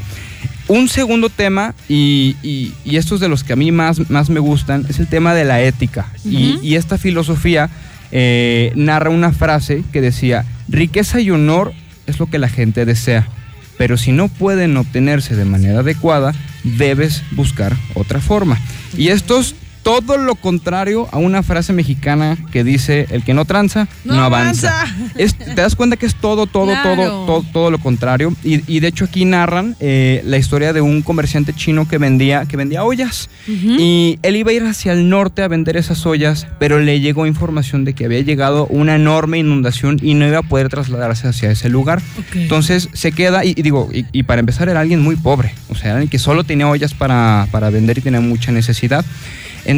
Un 0.69 0.89
segundo 0.89 1.31
tema, 1.31 1.75
y, 1.89 2.37
y- 2.43 2.75
y 2.85 2.97
esto 2.97 3.15
es 3.15 3.21
de 3.23 3.29
los 3.29 3.43
que 3.43 3.55
a 3.55 3.57
mí 3.57 3.73
más, 3.73 4.11
más 4.11 4.29
me 4.29 4.39
gustan, 4.41 4.85
es 4.89 4.99
el 5.01 5.07
tema 5.07 5.35
de 5.35 5.45
la 5.45 5.63
ética. 5.63 6.07
Y- 6.25 6.75
esta 6.77 6.99
filosofía 6.99 7.71
eh, 8.13 8.73
narra 8.75 9.11
una 9.11 9.33
frase 9.33 9.83
que 9.93 10.01
decía, 10.01 10.45
riqueza 10.69 11.21
y 11.21 11.31
honor 11.31 11.73
es 12.07 12.19
lo 12.19 12.27
que 12.27 12.39
la 12.39 12.49
gente 12.49 12.85
desea, 12.87 13.27
pero 13.77 13.97
si 13.97 14.13
no 14.13 14.29
pueden 14.29 14.77
obtenerse 14.77 15.37
de 15.37 15.45
manera 15.45 15.81
adecuada, 15.81 16.35
debes 16.65 17.23
buscar 17.33 17.75
otra 17.95 18.21
forma. 18.21 18.59
Y 18.97 19.09
esto 19.09 19.41
es 19.41 19.55
todo 19.89 20.19
lo 20.19 20.35
contrario 20.35 21.09
a 21.13 21.17
una 21.19 21.43
frase 21.43 21.73
mexicana 21.73 22.37
que 22.53 22.63
dice, 22.63 23.07
el 23.11 23.25
que 23.25 23.33
no 23.33 23.45
tranza, 23.47 23.89
no, 24.05 24.15
No 24.17 24.25
avanza. 24.25 24.83
avanza. 24.83 24.95
Es- 25.17 25.35
te 25.37 25.55
das 25.55 25.75
cuenta 25.77 25.97
que 25.97 26.05
es 26.07 26.15
todo, 26.15 26.47
todo, 26.47 26.67
Claro. 26.67 26.95
todo, 26.95 27.27
todo, 27.27 27.45
todo 27.53 27.71
lo 27.71 27.79
contrario. 27.79 28.35
Y, 28.45 28.63
y 28.73 28.81
de 28.81 28.89
hecho 28.89 29.07
aquí 29.07 29.25
narran 29.25 29.77
eh, 29.81 30.23
la 30.27 30.37
historia 30.37 30.73
de 30.73 30.81
un 30.83 31.01
comerciante 31.03 31.55
chino 31.55 31.89
que 31.89 31.97
vendía, 31.99 32.45
que 32.47 32.57
vendía 32.57 32.85
ollas. 32.85 33.31
Y 33.47 34.19
él 34.23 34.37
iba 34.37 34.51
a 34.51 34.55
ir 34.55 34.65
hacia 34.65 34.93
el 34.93 35.09
norte 35.09 35.43
a 35.43 35.49
vender 35.49 35.77
esas 35.77 36.05
ollas, 36.07 36.47
pero 36.59 36.79
le 36.81 37.01
llegó 37.01 37.27
información 37.27 37.85
de 37.85 37.95
que 37.95 38.05
había 38.05 38.21
llegado 38.21 38.67
una 38.67 38.95
enorme 38.97 39.39
inundación 39.39 39.99
y 40.03 40.15
no 40.15 40.27
iba 40.29 40.39
a 40.39 40.43
poder 40.43 40.69
trasladarse 40.69 41.29
hacia 41.29 41.51
ese 41.51 41.69
lugar. 41.71 42.03
Entonces 42.35 42.89
se 42.93 43.13
queda, 43.13 43.45
y, 43.45 43.51
y 43.57 43.63
digo, 43.63 43.89
y, 43.93 44.05
y 44.13 44.25
para 44.25 44.41
empezar 44.41 44.69
era 44.69 44.81
alguien 44.81 45.01
muy 45.01 45.17
pobre, 45.17 45.55
o 45.71 45.75
sea, 45.75 45.93
alguien 45.93 46.11
que 46.11 46.19
solo 46.19 46.45
tenía 46.45 46.69
ollas 46.69 46.93
para, 46.95 47.47
para 47.51 47.71
vender 47.71 47.99
y 47.99 48.01
tenía 48.03 48.21
mucha 48.21 48.53
necesidad. 48.53 49.05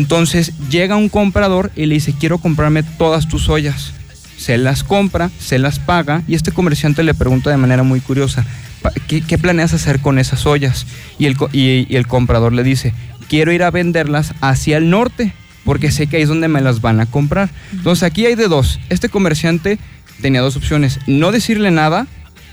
Entonces 0.00 0.52
llega 0.70 0.96
un 0.96 1.10
comprador 1.10 1.70
y 1.76 1.84
le 1.84 1.94
dice, 1.94 2.14
quiero 2.18 2.38
comprarme 2.38 2.82
todas 2.82 3.28
tus 3.28 3.50
ollas. 3.50 3.92
Se 4.38 4.56
las 4.56 4.82
compra, 4.82 5.30
se 5.38 5.58
las 5.58 5.78
paga 5.78 6.22
y 6.26 6.34
este 6.34 6.52
comerciante 6.52 7.02
le 7.02 7.12
pregunta 7.12 7.50
de 7.50 7.58
manera 7.58 7.82
muy 7.82 8.00
curiosa, 8.00 8.46
"Pa- 8.80 8.92
¿qué, 9.06 9.36
planeas 9.36 9.74
hacer 9.74 10.00
con 10.00 10.18
esas 10.18 10.46
ollas? 10.46 10.86
Y 11.18 11.26
el, 11.26 11.36
y 11.52 11.94
el 11.94 12.06
comprador 12.06 12.54
le 12.54 12.62
dice, 12.62 12.94
quiero 13.28 13.52
ir 13.52 13.62
a 13.62 13.70
venderlas 13.70 14.32
hacia 14.40 14.78
el 14.78 14.88
norte 14.88 15.34
porque 15.66 15.90
sé 15.90 16.06
que 16.06 16.16
ahí 16.16 16.22
es 16.22 16.30
donde 16.30 16.48
me 16.48 16.62
las 16.62 16.80
van 16.80 16.98
a 17.00 17.04
comprar. 17.06 17.50
Entonces 17.72 18.02
aquí 18.04 18.24
hay 18.24 18.36
de 18.36 18.48
dos. 18.48 18.80
Este 18.88 19.10
comerciante 19.10 19.78
tenía 20.22 20.40
dos 20.40 20.56
opciones, 20.56 20.98
no 21.06 21.30
decirle 21.30 21.70
nada 21.70 22.06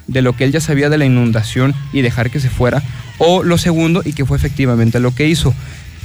de 0.08 0.22
lo 0.22 0.34
que 0.36 0.44
él 0.44 0.52
ya 0.52 0.60
sabía 0.60 0.90
de 0.90 0.98
la 0.98 1.06
inundación 1.06 1.74
y 1.94 2.02
dejar 2.02 2.30
que 2.30 2.42
se 2.42 2.50
fuera, 2.50 2.84
o 3.18 3.44
lo 3.44 3.58
segundo, 3.58 4.02
y 4.04 4.12
que 4.12 4.26
fue 4.26 4.36
efectivamente 4.38 5.00
lo 5.00 5.16
que 5.16 5.28
hizo, 5.28 5.54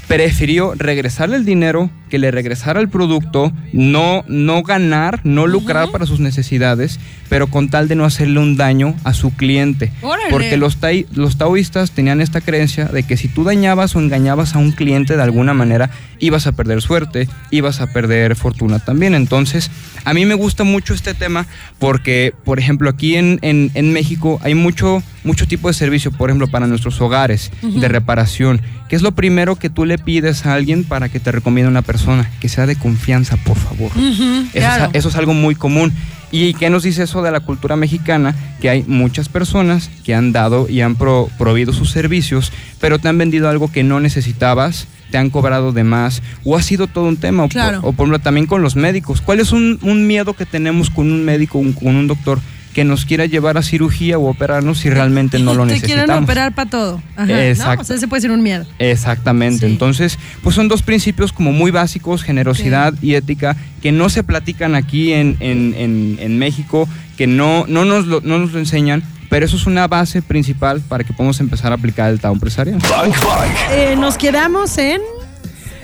prefirió 0.09 0.75
regresarle 0.77 1.37
el 1.37 1.45
dinero, 1.45 1.91
que 2.11 2.19
le 2.19 2.31
regresara 2.31 2.81
el 2.81 2.91
producto, 2.91 3.53
no, 3.73 4.25
no 4.29 4.63
ganar, 4.63 5.21
no 5.25 5.47
lucrar 5.47 5.91
para 5.91 6.05
sus 6.05 6.21
necesidades, 6.21 7.01
pero 7.31 7.47
con 7.47 7.71
tal 7.71 7.89
de 7.89 7.95
no 7.95 8.05
hacerle 8.05 8.39
un 8.41 8.57
daño 8.59 8.95
a 9.05 9.15
su 9.15 9.31
cliente. 9.35 9.91
Órale. 10.03 10.29
Porque 10.31 10.59
los, 10.59 10.79
tai- 10.79 11.07
los 11.15 11.39
taoístas 11.39 11.93
tenían 11.93 12.21
esta 12.21 12.43
creencia 12.43 12.85
de 12.85 13.05
que 13.05 13.17
si 13.17 13.29
tú 13.29 13.45
dañabas 13.45 13.97
o 13.97 14.01
engañabas 14.01 14.55
a 14.55 14.59
un 14.59 14.73
cliente 14.73 15.17
de 15.17 15.23
alguna 15.23 15.55
manera, 15.55 15.89
ibas 16.19 16.47
a 16.47 16.53
perder 16.53 16.83
suerte, 16.83 17.29
ibas 17.51 17.81
a 17.81 17.87
perder 17.87 18.37
fortuna 18.37 18.79
también. 18.81 19.15
Entonces, 19.15 19.71
a 20.05 20.13
mí 20.13 20.27
me 20.27 20.35
gusta 20.35 20.65
mucho 20.65 20.93
este 20.93 21.15
tema 21.15 21.47
porque, 21.79 22.35
por 22.45 22.59
ejemplo, 22.59 22.91
aquí 22.91 23.17
en, 23.17 23.39
en- 23.41 23.71
en 23.73 23.93
México 23.95 24.39
hay 24.43 24.55
mucho, 24.55 25.03
mucho 25.25 25.47
tipo 25.49 25.69
de 25.69 25.75
servicio, 25.75 26.13
por 26.13 26.29
ejemplo, 26.29 26.49
para 26.49 26.67
nuestros 26.67 27.01
hogares, 27.01 27.51
de 27.63 27.89
reparación, 27.89 28.61
que 28.93 28.97
es 28.97 29.01
lo 29.01 29.13
primero 29.13 29.57
que 29.57 29.71
tú 29.71 29.87
le 29.87 29.97
pides 29.97 30.45
a 30.45 30.53
alguien 30.53 30.85
para 30.85 31.09
que 31.09 31.19
te 31.19 31.33
recomiende 31.33 31.71
una 31.71 31.81
persona, 31.81 32.31
que 32.41 32.51
sea 32.51 32.67
de 32.67 32.77
confianza, 32.77 33.39
por 33.39 33.57
favor. 33.57 33.91
Eso, 33.97 34.51
claro. 34.53 34.85
es, 34.93 34.99
eso 34.99 35.09
es 35.09 35.17
algo 35.17 35.33
muy 35.33 35.55
común. 35.55 35.95
¿Y 36.31 36.53
qué 36.53 36.69
nos 36.69 36.83
dice 36.83 37.05
eso 37.05 37.23
de 37.23 37.31
la 37.31 37.41
cultura 37.41 37.75
mexicana? 37.75 38.35
Que 38.61 38.69
hay 38.69 38.85
muchas 38.87 39.31
personas 39.31 39.89
que 40.05 40.15
han 40.15 40.33
dado 40.33 40.69
y 40.69 40.83
han 40.83 40.97
pro- 40.97 41.31
proveído 41.39 41.73
sus 41.73 41.89
servicios, 41.91 42.53
pero 42.83 42.99
te 42.99 43.09
han 43.09 43.17
vendido 43.17 43.49
algo 43.49 43.73
que 43.73 43.83
no 43.83 43.99
necesitabas, 43.99 44.87
te 45.11 45.17
han 45.17 45.31
cobrado 45.31 45.73
de 45.73 45.85
más, 45.85 46.23
o 46.45 46.59
ha 46.59 46.63
sido 46.63 46.87
todo 46.87 47.05
un 47.09 47.17
tema. 47.17 47.45
O, 47.45 47.47
por- 47.47 47.53
Claro. 47.55 47.79
o 47.79 47.93
por 47.95 48.05
ejemplo 48.05 48.19
también 48.19 48.47
con 48.47 48.61
los 48.61 48.77
médicos. 48.77 49.23
¿Cuál 49.23 49.41
es 49.41 49.53
un, 49.53 49.79
un 49.81 50.07
miedo 50.07 50.35
que 50.35 50.45
tenemos 50.45 50.91
con 50.91 51.11
un 51.11 51.25
médico, 51.25 51.57
un- 51.59 51.73
con 51.73 51.97
un 51.97 52.09
doctor? 52.09 52.41
Que 52.75 52.85
nos 52.85 53.05
quiera 53.05 53.27
llevar 53.27 53.59
a 53.59 53.63
cirugía 53.63 54.17
o 54.19 54.29
operarnos 54.31 54.79
si 54.79 54.89
realmente 54.89 55.39
no 55.39 55.53
lo 55.53 55.67
Te 55.67 55.73
necesitamos. 55.75 56.05
quieren 56.07 56.25
operar 56.25 56.55
para 56.55 56.71
todo. 56.71 57.03
Ajá, 57.17 57.27
¿no? 57.27 57.37
Exacto. 57.39 57.83
O 57.83 57.85
sea, 57.85 57.97
ese 57.97 58.09
puede 58.09 58.23
ser 58.23 58.31
un 58.31 58.43
miedo. 58.43 58.65
Exactamente. 58.79 59.67
Sí. 59.67 59.73
Entonces, 59.73 60.19
pues 60.43 60.55
son 60.55 60.69
dos 60.69 60.83
principios 60.83 61.33
como 61.33 61.53
muy 61.53 61.71
básicos, 61.71 62.23
generosidad 62.23 62.95
y 63.03 63.15
ética, 63.15 63.57
que 63.83 63.93
no 63.93 64.09
se 64.09 64.23
platican 64.25 64.75
aquí 64.75 65.13
en, 65.13 65.37
en- 65.41 65.75
en- 65.77 66.17
en 66.21 66.39
México, 66.39 66.89
que 67.19 67.27
no, 67.27 67.67
no, 67.69 67.85
nos 67.85 68.07
lo, 68.07 68.21
no 68.23 68.39
nos 68.39 68.53
lo 68.53 68.59
enseñan, 68.59 69.03
pero 69.29 69.45
eso 69.45 69.57
es 69.57 69.67
una 69.67 69.87
base 69.87 70.23
principal 70.23 70.81
para 70.81 71.05
que 71.05 71.13
podamos 71.13 71.41
empezar 71.41 71.73
a 71.73 71.75
aplicar 71.75 72.11
el 72.11 72.21
Tao 72.21 72.33
empresarial. 72.33 72.79
Bank 72.79 73.15
Bank. 73.25 73.53
Eh, 73.73 73.97
nos 73.99 74.17
quedamos 74.17 74.77
en. 74.79 75.01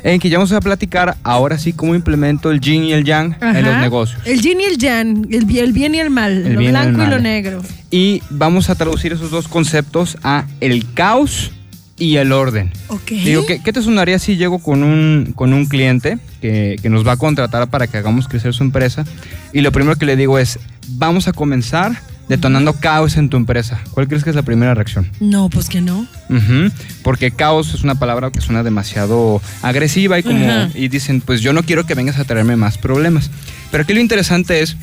En 0.09 0.21
que 0.21 0.29
ya 0.31 0.38
vamos 0.38 0.53
a 0.53 0.61
platicar 0.61 1.17
ahora 1.23 1.59
sí 1.59 1.73
cómo 1.73 1.95
implemento 1.95 2.50
el 2.50 2.61
yin 2.61 2.85
y 2.85 2.93
el 2.93 3.05
yang 3.05 3.37
en 3.41 3.65
los 3.65 3.77
negocios. 3.77 4.21
El 4.25 4.41
yin 4.41 4.61
y 4.61 4.65
el 4.65 4.79
yang, 4.79 5.27
el, 5.31 5.45
bi- 5.45 5.59
el 5.59 5.73
bien 5.73 5.95
y 5.95 6.00
el 6.00 6.09
mal, 6.11 6.47
El 6.47 6.55
lo 6.55 6.62
y 6.62 6.69
blanco 6.69 7.03
y 7.03 7.07
lo 7.07 7.19
negro. 7.19 7.61
Y 7.91 8.23
vamos 8.31 8.71
a 8.71 8.75
traducir 8.75 9.12
esos 9.12 9.31
dos 9.31 9.49
conceptos 9.49 10.17
a 10.23 10.45
el 10.61 10.93
caos 10.95 11.53
y 11.99 12.17
el 12.17 12.33
orden. 12.33 12.71
Ok. 12.88 13.11
Digo, 13.11 13.45
¿qué, 13.45 13.61
qué 13.62 13.73
te 13.73 13.83
sonaría 13.83 14.19
si 14.19 14.37
llego 14.37 14.61
con 14.61 14.83
un, 14.83 15.33
con 15.35 15.53
un 15.53 15.67
cliente 15.67 16.19
que, 16.41 16.77
que 16.81 16.88
nos 16.88 17.07
va 17.07 17.12
a 17.12 17.17
contratar 17.17 17.69
para 17.69 17.87
que 17.87 17.97
hagamos 17.99 18.29
crecer 18.29 18.55
su 18.55 18.62
empresa? 18.62 19.05
Y 19.53 19.61
lo 19.62 19.73
primero 19.73 19.97
que 19.97 20.07
le 20.07 20.17
digo 20.17 20.38
es, 20.38 20.59
vamos 20.91 21.29
a 21.29 21.33
comenzar 21.33 22.00
detonando 22.28 22.75
caos 22.75 23.16
en 23.16 23.28
tu 23.28 23.37
empresa. 23.37 23.80
¿Cuál 23.92 24.08
crees 24.08 24.25
que 24.25 24.30
es 24.30 24.37
la 24.37 24.42
primera 24.42 24.75
reacción? 24.75 25.11
No, 25.20 25.49
pues 25.49 25.68
que 25.68 25.80
no. 25.80 26.06
Porque 27.02 27.30
caos 27.30 27.75
es 27.75 27.82
una 27.82 27.94
palabra 27.94 28.30
que 28.30 28.40
suena 28.40 28.62
demasiado 28.62 29.40
agresiva 29.62 30.18
y 30.18 30.23
como 30.23 30.68
y 30.75 30.88
dicen, 30.88 31.20
pues 31.20 31.40
yo 31.40 31.52
no 31.52 31.62
quiero 31.62 31.87
que 31.87 31.94
vengas 31.94 32.18
a 32.18 32.25
traerme 32.25 32.56
más 32.56 32.78
problemas. 32.78 33.30
Pero 33.70 33.85
aquí 33.85 33.94
lo 33.94 34.00
interesante 34.00 34.61
es 34.61 34.76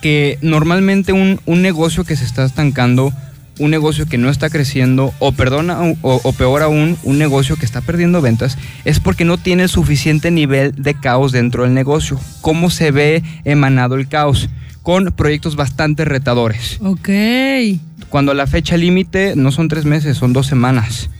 que 0.00 0.38
normalmente 0.42 1.12
un, 1.12 1.40
un 1.46 1.62
negocio 1.62 2.04
que 2.04 2.16
se 2.16 2.24
está 2.24 2.44
estancando, 2.44 3.12
un 3.58 3.70
negocio 3.70 4.06
que 4.06 4.18
no 4.18 4.28
está 4.28 4.50
creciendo, 4.50 5.14
o 5.20 5.32
perdona, 5.32 5.80
o, 5.80 6.20
o 6.22 6.32
peor 6.32 6.62
aún, 6.62 6.98
un 7.04 7.18
negocio 7.18 7.56
que 7.56 7.64
está 7.64 7.80
perdiendo 7.80 8.20
ventas, 8.20 8.58
es 8.84 9.00
porque 9.00 9.24
no 9.24 9.38
tiene 9.38 9.62
el 9.62 9.68
suficiente 9.68 10.30
nivel 10.30 10.74
de 10.76 10.94
caos 10.94 11.32
dentro 11.32 11.62
del 11.62 11.72
negocio. 11.72 12.20
¿Cómo 12.40 12.68
se 12.68 12.90
ve 12.90 13.22
emanado 13.44 13.94
el 13.94 14.08
caos? 14.08 14.50
Con 14.84 15.06
proyectos 15.12 15.56
bastante 15.56 16.04
retadores. 16.04 16.78
Ok. 16.82 17.08
Cuando 18.10 18.32
la 18.34 18.46
fecha 18.46 18.76
límite 18.76 19.34
no 19.34 19.50
son 19.50 19.66
tres 19.66 19.84
meses, 19.86 20.16
son 20.16 20.32
dos 20.32 20.46
semanas. 20.46 21.10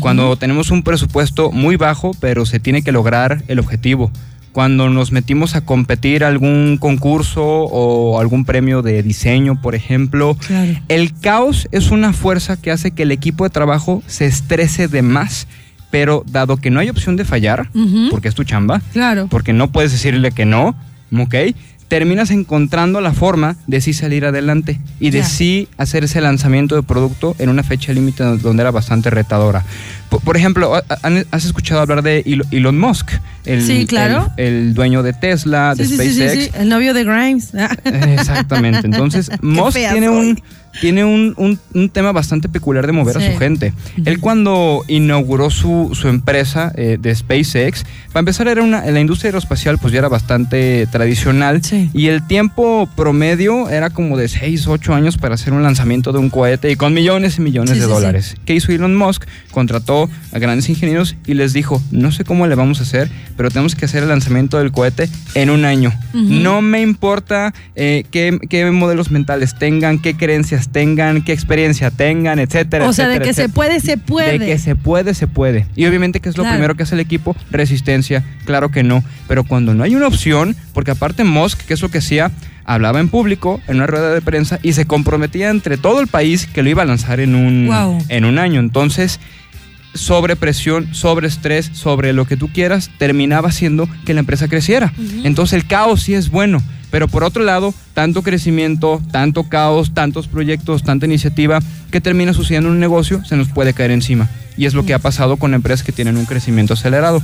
Cuando 0.00 0.36
tenemos 0.36 0.70
un 0.70 0.82
presupuesto 0.82 1.50
muy 1.50 1.76
bajo, 1.76 2.12
pero 2.20 2.46
se 2.46 2.60
tiene 2.60 2.82
que 2.82 2.92
lograr 2.92 3.42
el 3.48 3.58
objetivo. 3.58 4.10
Cuando 4.52 4.88
nos 4.90 5.12
metimos 5.12 5.54
a 5.56 5.62
competir 5.62 6.24
algún 6.24 6.78
concurso 6.78 7.42
o 7.44 8.20
algún 8.20 8.44
premio 8.44 8.82
de 8.82 9.02
diseño, 9.02 9.60
por 9.60 9.74
ejemplo, 9.74 10.36
Claro. 10.46 10.72
el 10.88 11.12
caos 11.18 11.68
es 11.72 11.90
una 11.90 12.12
fuerza 12.12 12.56
que 12.60 12.70
hace 12.70 12.90
que 12.92 13.02
el 13.04 13.12
equipo 13.12 13.44
de 13.44 13.50
trabajo 13.50 14.02
se 14.06 14.26
estrese 14.26 14.88
de 14.88 15.02
más, 15.02 15.46
pero 15.90 16.22
dado 16.30 16.56
que 16.58 16.70
no 16.70 16.80
hay 16.80 16.88
opción 16.90 17.16
de 17.16 17.24
fallar, 17.24 17.68
porque 18.10 18.28
es 18.28 18.34
tu 18.34 18.44
chamba, 18.44 18.80
Claro. 18.92 19.26
porque 19.30 19.52
no 19.52 19.70
puedes 19.72 19.90
decirle 19.92 20.32
que 20.32 20.44
no, 20.44 20.76
¿ok? 21.18 21.34
Terminas 21.88 22.30
encontrando 22.30 23.00
la 23.00 23.14
forma 23.14 23.56
de 23.66 23.80
sí 23.80 23.94
salir 23.94 24.26
adelante 24.26 24.78
y 25.00 25.08
de 25.10 25.24
sí 25.24 25.68
hacer 25.78 26.04
ese 26.04 26.20
lanzamiento 26.20 26.74
de 26.76 26.82
producto 26.82 27.34
en 27.38 27.48
una 27.48 27.62
fecha 27.62 27.94
límite 27.94 28.22
donde 28.24 28.60
era 28.60 28.70
bastante 28.70 29.08
retadora. 29.08 29.64
Por, 30.10 30.20
por 30.20 30.36
ejemplo, 30.36 30.74
¿ha- 30.74 30.82
han- 31.02 31.24
¿has 31.30 31.46
escuchado 31.46 31.80
hablar 31.80 32.02
de 32.02 32.22
Elo- 32.26 32.44
Elon 32.50 32.78
Musk? 32.78 33.10
El, 33.46 33.62
Sí, 33.62 33.86
claro. 33.86 34.30
El, 34.36 34.44
el 34.68 34.74
dueño 34.74 35.02
de 35.02 35.14
Tesla, 35.14 35.74
de 35.74 35.86
Sí, 35.86 35.96
sí, 35.96 36.12
SpaceX. 36.12 36.44
sí, 36.44 36.50
el 36.58 36.68
novio 36.68 36.92
de 36.92 37.04
Grimes. 37.04 37.52
Exactamente. 37.84 38.80
Entonces, 38.86 39.30
Musk 39.40 39.76
tiene, 39.76 40.06
soy. 40.06 40.16
un, 40.30 40.42
tiene 40.80 41.04
un, 41.04 41.34
un- 41.36 41.58
un 41.74 41.88
tema 41.88 42.12
bastante 42.12 42.48
peculiar 42.48 42.86
de 42.86 42.92
mover 42.92 43.16
a 43.16 43.20
su 43.32 43.38
gente. 43.38 43.72
Él 44.04 44.20
cuando 44.20 44.84
inauguró 44.88 45.50
su, 45.50 45.90
su 45.94 46.08
empresa 46.08 46.72
eh, 46.76 46.98
de 47.00 47.14
SpaceX, 47.14 47.84
para 48.12 48.20
empezar 48.20 48.48
era 48.48 48.62
una, 48.62 48.84
la 48.84 49.00
industria 49.00 49.28
aeroespacial 49.28 49.78
pues 49.78 49.92
ya 49.92 49.98
era 50.00 50.08
bastante 50.08 50.86
tradicional 50.86 51.62
Sí. 51.64 51.90
y 51.92 52.06
el 52.08 52.26
tiempo 52.26 52.88
promedio 52.96 53.68
era 53.70 53.90
como 53.90 54.16
de 54.16 54.28
6, 54.28 54.66
8 54.68 54.94
años 54.94 55.18
para 55.18 55.34
hacer 55.34 55.52
un 55.52 55.62
lanzamiento 55.62 56.12
de 56.12 56.18
un 56.18 56.30
cohete 56.30 56.70
y 56.70 56.76
con 56.76 56.94
millones 56.94 57.38
y 57.38 57.40
millones 57.40 57.74
Sí, 57.74 57.80
de 57.80 57.86
dólares. 57.86 58.36
¿Qué 58.44 58.54
hizo 58.54 58.70
Elon 58.72 58.94
Musk? 58.94 59.24
Contrató 59.58 60.08
a 60.30 60.38
grandes 60.38 60.68
ingenieros 60.68 61.16
y 61.26 61.34
les 61.34 61.52
dijo, 61.52 61.82
no 61.90 62.12
sé 62.12 62.22
cómo 62.22 62.46
le 62.46 62.54
vamos 62.54 62.78
a 62.78 62.84
hacer, 62.84 63.10
pero 63.36 63.50
tenemos 63.50 63.74
que 63.74 63.86
hacer 63.86 64.04
el 64.04 64.08
lanzamiento 64.08 64.56
del 64.58 64.70
cohete 64.70 65.08
en 65.34 65.50
un 65.50 65.64
año. 65.64 65.92
No 66.14 66.62
me 66.62 66.80
importa 66.80 67.52
eh, 67.74 68.04
qué, 68.12 68.38
qué 68.48 68.70
modelos 68.70 69.10
mentales 69.10 69.58
tengan, 69.58 69.98
qué 69.98 70.14
creencias 70.16 70.68
tengan, 70.68 71.22
qué 71.24 71.32
experiencia 71.32 71.90
tengan, 71.90 72.38
etcétera. 72.38 72.88
o 72.88 72.92
sea, 72.92 73.08
de 73.08 73.14
etcétera, 73.16 73.24
que 73.30 73.34
se 73.34 73.48
puede, 73.48 73.80
se 73.80 73.96
puede. 73.98 74.38
De 74.38 74.46
que 74.46 74.58
se 74.58 74.76
puede, 74.76 75.12
se 75.14 75.26
puede. 75.26 75.66
Y 75.74 75.86
obviamente, 75.86 76.20
¿qué 76.20 76.28
es 76.28 76.36
lo 76.36 76.44
Claro. 76.44 76.54
primero 76.54 76.76
que 76.76 76.84
hace 76.84 76.94
el 76.94 77.00
equipo? 77.00 77.34
Resistencia. 77.50 78.22
Claro 78.44 78.68
que 78.70 78.84
no. 78.84 79.02
Pero 79.26 79.42
cuando 79.42 79.74
no 79.74 79.82
hay 79.82 79.96
una 79.96 80.06
opción, 80.06 80.54
porque 80.72 80.92
aparte 80.92 81.24
Musk, 81.24 81.62
¿qué 81.66 81.74
es 81.74 81.82
lo 81.82 81.90
que 81.90 81.98
hacía? 81.98 82.30
Hablaba 82.64 83.00
en 83.00 83.08
público, 83.08 83.60
en 83.66 83.76
una 83.76 83.86
rueda 83.86 84.12
de 84.12 84.20
prensa, 84.20 84.58
y 84.62 84.74
se 84.74 84.84
comprometía 84.84 85.48
entre 85.48 85.78
todo 85.78 86.00
el 86.02 86.06
país 86.06 86.46
que 86.46 86.62
lo 86.62 86.68
iba 86.68 86.82
a 86.82 86.86
lanzar 86.86 87.18
en 87.18 87.34
un, 87.34 87.66
Wow. 87.66 87.98
en 88.10 88.26
un 88.26 88.38
año. 88.38 88.60
Entonces, 88.60 89.20
sobre 89.94 90.36
presión, 90.36 90.94
sobre 90.94 91.28
estrés, 91.28 91.70
sobre 91.72 92.12
lo 92.12 92.24
que 92.24 92.36
tú 92.36 92.48
quieras, 92.52 92.90
terminaba 92.98 93.48
haciendo 93.48 93.88
que 94.04 94.14
la 94.14 94.20
empresa 94.20 94.48
creciera. 94.48 94.92
Entonces 95.24 95.54
el 95.54 95.66
caos 95.66 96.02
sí 96.02 96.14
es 96.14 96.30
bueno, 96.30 96.62
pero 96.90 97.08
por 97.08 97.24
otro 97.24 97.44
lado, 97.44 97.74
tanto 97.94 98.22
crecimiento, 98.22 99.02
tanto 99.10 99.44
caos, 99.44 99.92
tantos 99.94 100.28
proyectos, 100.28 100.82
tanta 100.82 101.06
iniciativa 101.06 101.60
que 101.90 102.00
termina 102.00 102.32
sucediendo 102.32 102.68
en 102.68 102.74
un 102.74 102.80
negocio, 102.80 103.24
se 103.24 103.36
nos 103.36 103.48
puede 103.48 103.74
caer 103.74 103.90
encima. 103.90 104.28
Y 104.56 104.66
es 104.66 104.74
lo 104.74 104.84
que 104.84 104.94
ha 104.94 104.98
pasado 104.98 105.36
con 105.36 105.54
empresas 105.54 105.84
que 105.84 105.92
tienen 105.92 106.16
un 106.16 106.26
crecimiento 106.26 106.74
acelerado. 106.74 107.22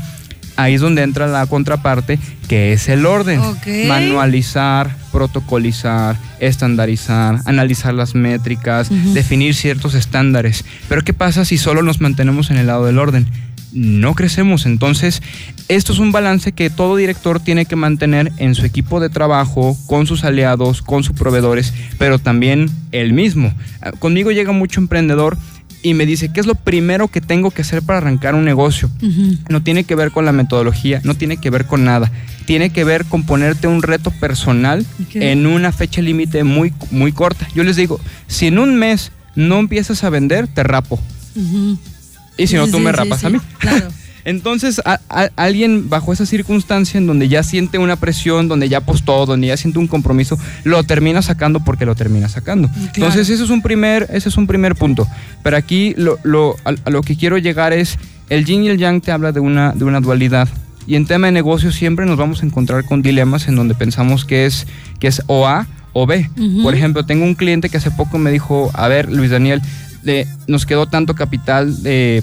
Ahí 0.56 0.74
es 0.74 0.80
donde 0.80 1.02
entra 1.02 1.26
la 1.26 1.46
contraparte, 1.46 2.18
que 2.48 2.72
es 2.72 2.88
el 2.88 3.06
orden. 3.06 3.40
Manualizar, 3.88 4.96
protocolizar, 5.14 6.16
estandarizar, 6.40 7.40
analizar 7.44 7.94
las 7.94 8.16
métricas, 8.16 8.88
definir 9.14 9.54
ciertos 9.54 9.94
estándares. 9.94 10.64
Pero 10.88 11.02
¿qué 11.02 11.12
pasa 11.12 11.44
si 11.44 11.56
solo 11.56 11.82
nos 11.82 12.00
mantenemos 12.00 12.50
en 12.50 12.56
el 12.56 12.66
lado 12.66 12.84
del 12.84 12.98
orden? 12.98 13.28
No 13.72 14.14
crecemos. 14.14 14.66
Entonces, 14.66 15.22
esto 15.68 15.92
es 15.92 16.00
un 16.00 16.10
balance 16.10 16.50
que 16.50 16.68
todo 16.68 16.96
director 16.96 17.38
tiene 17.38 17.64
que 17.64 17.76
mantener 17.76 18.32
en 18.38 18.56
su 18.56 18.66
equipo 18.66 18.98
de 18.98 19.08
trabajo, 19.08 19.76
con 19.86 20.08
sus 20.08 20.24
aliados, 20.24 20.82
con 20.82 21.04
sus 21.04 21.16
proveedores, 21.16 21.72
pero 21.96 22.18
también 22.18 22.68
él 22.90 23.12
mismo. 23.12 23.54
Ah, 23.82 23.92
Conmigo 23.92 24.32
llega 24.32 24.50
mucho 24.50 24.80
emprendedor 24.80 25.38
y 25.84 25.92
me 25.92 26.06
dice, 26.06 26.32
¿qué 26.32 26.40
es 26.40 26.46
lo 26.46 26.54
primero 26.54 27.08
que 27.08 27.20
tengo 27.20 27.50
que 27.50 27.60
hacer 27.60 27.82
para 27.82 27.98
arrancar 27.98 28.34
un 28.34 28.44
negocio? 28.46 28.90
No 29.50 29.62
tiene 29.62 29.84
que 29.84 29.94
ver 29.94 30.10
con 30.12 30.24
la 30.24 30.32
metodología, 30.32 31.00
no 31.04 31.14
tiene 31.14 31.36
que 31.36 31.50
ver 31.50 31.66
con 31.66 31.84
nada. 31.84 32.10
Tiene 32.46 32.70
que 32.70 32.84
ver 32.84 33.04
con 33.04 33.24
ponerte 33.24 33.66
un 33.68 33.82
reto 33.82 34.10
personal 34.10 34.84
en 35.12 35.46
una 35.46 35.72
fecha 35.72 36.00
límite 36.00 36.42
muy, 36.42 36.72
muy 36.90 37.12
corta. 37.12 37.46
Yo 37.54 37.64
les 37.64 37.76
digo, 37.76 38.00
si 38.26 38.46
en 38.46 38.58
un 38.58 38.76
mes 38.76 39.12
no 39.36 39.58
empiezas 39.58 40.04
a 40.04 40.10
vender, 40.10 40.48
te 40.48 40.62
rapo. 40.62 40.98
Y 42.38 42.46
si 42.46 42.56
no, 42.56 42.64
Sí, 42.64 42.72
tú 42.72 42.78
me 42.78 42.90
sí, 42.90 42.96
rapas 42.96 43.20
sí, 43.20 43.26
a 43.26 43.30
mí. 43.30 43.38
Claro. 43.58 43.88
Entonces, 44.24 44.80
a- 44.84 45.00
a- 45.08 45.30
alguien 45.36 45.88
bajo 45.90 46.12
esa 46.12 46.24
circunstancia 46.26 46.98
en 46.98 47.06
donde 47.06 47.28
ya 47.28 47.42
siente 47.42 47.78
una 47.78 47.96
presión, 47.96 48.48
donde 48.48 48.68
ya 48.68 48.78
apostó, 48.78 49.26
donde 49.26 49.48
ya 49.48 49.56
siente 49.56 49.78
un 49.78 49.86
compromiso, 49.86 50.38
lo 50.64 50.82
termina 50.84 51.20
sacando 51.22 51.60
porque 51.60 51.84
lo 51.86 51.94
termina 51.94 52.28
sacando. 52.28 52.68
Entonces, 52.94 53.28
ese 53.28 53.44
es 53.44 53.50
un 53.50 53.60
primer, 53.62 54.06
ese 54.10 54.28
es 54.30 54.36
un 54.36 54.46
primer 54.46 54.74
punto. 54.76 55.06
Pero 55.42 55.56
aquí 55.56 55.94
lo, 55.96 56.18
lo- 56.22 56.56
a, 56.64 56.74
a 56.84 56.90
lo 56.90 57.02
que 57.02 57.16
quiero 57.16 57.36
llegar 57.38 57.72
es, 57.72 57.98
el 58.30 58.44
yin 58.46 58.64
y 58.64 58.68
el 58.68 58.78
yang 58.78 59.00
te 59.02 59.12
habla 59.12 59.32
de 59.32 59.40
una, 59.40 59.72
de 59.72 59.84
una 59.84 60.00
dualidad. 60.00 60.48
Y 60.86 60.96
en 60.96 61.06
tema 61.06 61.26
de 61.28 61.32
negocios 61.32 61.74
siempre 61.74 62.04
nos 62.06 62.16
vamos 62.16 62.42
a 62.42 62.46
encontrar 62.46 62.84
con 62.84 63.02
dilemas 63.02 63.48
en 63.48 63.56
donde 63.56 63.74
pensamos 63.74 64.24
que 64.24 64.46
es, 64.46 64.66
que 65.00 65.06
es 65.08 65.22
o 65.26 65.46
A 65.46 65.66
o 65.92 66.06
B. 66.06 66.28
Por 66.62 66.74
ejemplo, 66.74 67.04
tengo 67.06 67.24
un 67.24 67.34
cliente 67.34 67.68
que 67.68 67.76
hace 67.76 67.90
poco 67.90 68.18
me 68.18 68.30
dijo, 68.30 68.70
a 68.74 68.88
ver, 68.88 69.10
Luis 69.12 69.30
Daniel, 69.30 69.60
le- 70.02 70.26
nos 70.46 70.66
quedó 70.66 70.86
tanto 70.86 71.14
capital 71.14 71.74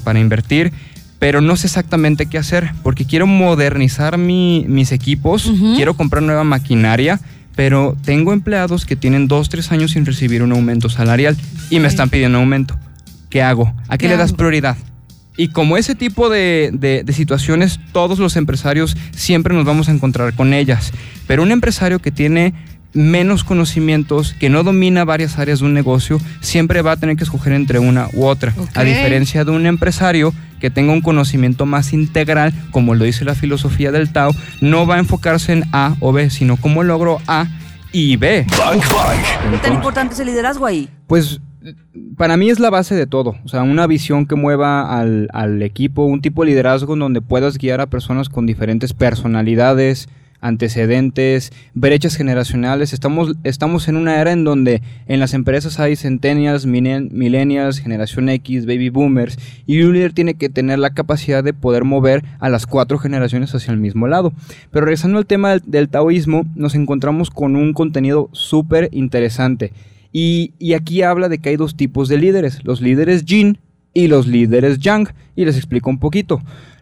para 0.03 0.19
invertir, 0.19 0.71
pero 1.21 1.39
no 1.39 1.55
sé 1.55 1.67
exactamente 1.67 2.25
qué 2.25 2.39
hacer, 2.39 2.71
porque 2.81 3.05
quiero 3.05 3.27
modernizar 3.27 4.17
mi- 4.17 4.65
mis 4.67 4.91
equipos, 4.91 5.51
quiero 5.75 5.93
comprar 5.93 6.23
nueva 6.23 6.43
maquinaria, 6.43 7.19
pero 7.55 7.95
tengo 8.03 8.33
empleados 8.33 8.87
que 8.87 8.95
tienen 8.95 9.27
dos, 9.27 9.47
tres 9.47 9.71
años 9.71 9.91
sin 9.91 10.03
recibir 10.03 10.41
un 10.41 10.51
aumento 10.51 10.89
salarial 10.89 11.37
y 11.69 11.79
me 11.79 11.87
están 11.87 12.09
pidiendo 12.09 12.39
aumento. 12.39 12.75
¿Qué 13.29 13.43
hago? 13.43 13.71
¿A 13.87 13.99
qué, 13.99 14.05
¿Qué 14.05 14.07
le 14.07 14.17
das 14.17 14.29
hago? 14.31 14.37
prioridad? 14.37 14.77
Y 15.37 15.49
como 15.49 15.77
ese 15.77 15.93
tipo 15.93 16.27
de, 16.27 16.71
de- 16.73 17.03
de 17.03 17.13
situaciones, 17.13 17.79
todos 17.91 18.17
los 18.17 18.35
empresarios 18.35 18.97
siempre 19.15 19.53
nos 19.53 19.63
vamos 19.63 19.89
a 19.89 19.91
encontrar 19.91 20.33
con 20.33 20.53
ellas. 20.55 20.91
Pero 21.27 21.43
un 21.43 21.51
empresario 21.51 21.99
que 21.99 22.11
tiene 22.11 22.55
menos 22.93 23.43
conocimientos, 23.43 24.33
que 24.33 24.49
no 24.49 24.63
domina 24.63 25.05
varias 25.05 25.37
áreas 25.39 25.59
de 25.59 25.65
un 25.65 25.73
negocio, 25.73 26.19
siempre 26.41 26.81
va 26.81 26.93
a 26.93 26.97
tener 26.97 27.15
que 27.15 27.23
escoger 27.23 27.53
entre 27.53 27.79
una 27.79 28.07
u 28.13 28.25
otra. 28.25 28.53
A 28.73 28.83
diferencia 28.83 29.45
de 29.45 29.51
un 29.51 29.65
empresario 29.65 30.33
que 30.59 30.69
tenga 30.69 30.93
un 30.93 31.01
conocimiento 31.01 31.65
más 31.65 31.93
integral, 31.93 32.53
como 32.71 32.93
lo 32.95 33.05
dice 33.05 33.25
la 33.25 33.35
filosofía 33.35 33.91
del 33.91 34.11
Tao, 34.11 34.31
no 34.61 34.85
va 34.85 34.95
a 34.95 34.99
enfocarse 34.99 35.53
en 35.53 35.63
A 35.71 35.95
o 35.99 36.11
B, 36.11 36.29
sino 36.29 36.57
cómo 36.57 36.83
logro 36.83 37.19
A 37.27 37.47
y 37.91 38.15
B. 38.17 38.45
Bank 38.57 38.83
Bank. 38.93 39.51
¿Qué 39.51 39.57
tan 39.57 39.73
importante 39.73 40.13
es 40.13 40.19
el 40.19 40.27
liderazgo 40.27 40.65
ahí? 40.65 40.87
Pues 41.07 41.41
para 42.17 42.37
mí 42.37 42.49
es 42.49 42.59
la 42.59 42.69
base 42.69 42.95
de 42.95 43.05
todo, 43.05 43.35
o 43.43 43.47
sea, 43.47 43.61
una 43.63 43.85
visión 43.85 44.25
que 44.25 44.35
mueva 44.35 44.99
al, 44.99 45.29
al 45.33 45.61
equipo, 45.61 46.05
un 46.05 46.21
tipo 46.21 46.43
de 46.43 46.51
liderazgo 46.51 46.93
en 46.93 46.99
donde 46.99 47.21
puedas 47.21 47.57
guiar 47.57 47.81
a 47.81 47.87
personas 47.87 48.29
con 48.29 48.45
diferentes 48.45 48.93
personalidades, 48.93 50.09
antecedentes, 50.41 51.53
brechas 51.73 52.15
generacionales. 52.15 52.91
Estamos, 52.93 53.33
estamos 53.43 53.87
en 53.87 53.95
una 53.95 54.19
era 54.19 54.31
en 54.31 54.43
donde 54.43 54.81
en 55.07 55.19
las 55.19 55.33
empresas 55.33 55.79
hay 55.79 55.95
centennials, 55.95 56.65
millennials, 56.65 57.79
generación 57.79 58.27
X, 58.29 58.65
baby 58.65 58.89
boomers, 58.89 59.37
y 59.65 59.81
un 59.81 59.93
líder 59.93 60.13
tiene 60.13 60.33
que 60.33 60.49
tener 60.49 60.79
la 60.79 60.93
capacidad 60.93 61.43
de 61.43 61.53
poder 61.53 61.85
mover 61.85 62.23
a 62.39 62.49
las 62.49 62.65
cuatro 62.65 62.97
generaciones 62.97 63.55
hacia 63.55 63.71
el 63.71 63.79
mismo 63.79 64.07
lado. 64.07 64.33
Pero 64.71 64.85
regresando 64.85 65.17
al 65.19 65.25
tema 65.25 65.51
del, 65.51 65.61
del 65.65 65.89
taoísmo, 65.89 66.45
nos 66.55 66.75
encontramos 66.75 67.29
con 67.29 67.55
un 67.55 67.73
contenido 67.73 68.29
súper 68.33 68.89
interesante. 68.91 69.71
Y, 70.11 70.53
y 70.59 70.73
aquí 70.73 71.03
habla 71.03 71.29
de 71.29 71.37
que 71.37 71.49
hay 71.49 71.55
dos 71.55 71.77
tipos 71.77 72.09
de 72.09 72.17
líderes, 72.17 72.65
los 72.65 72.81
líderes 72.81 73.23
yin 73.23 73.59
y 73.93 74.07
los 74.07 74.27
líderes 74.27 74.79
yang. 74.79 75.07
Y 75.35 75.45
les 75.45 75.55
explico 75.55 75.89
un 75.89 75.99
poquito. 75.99 76.41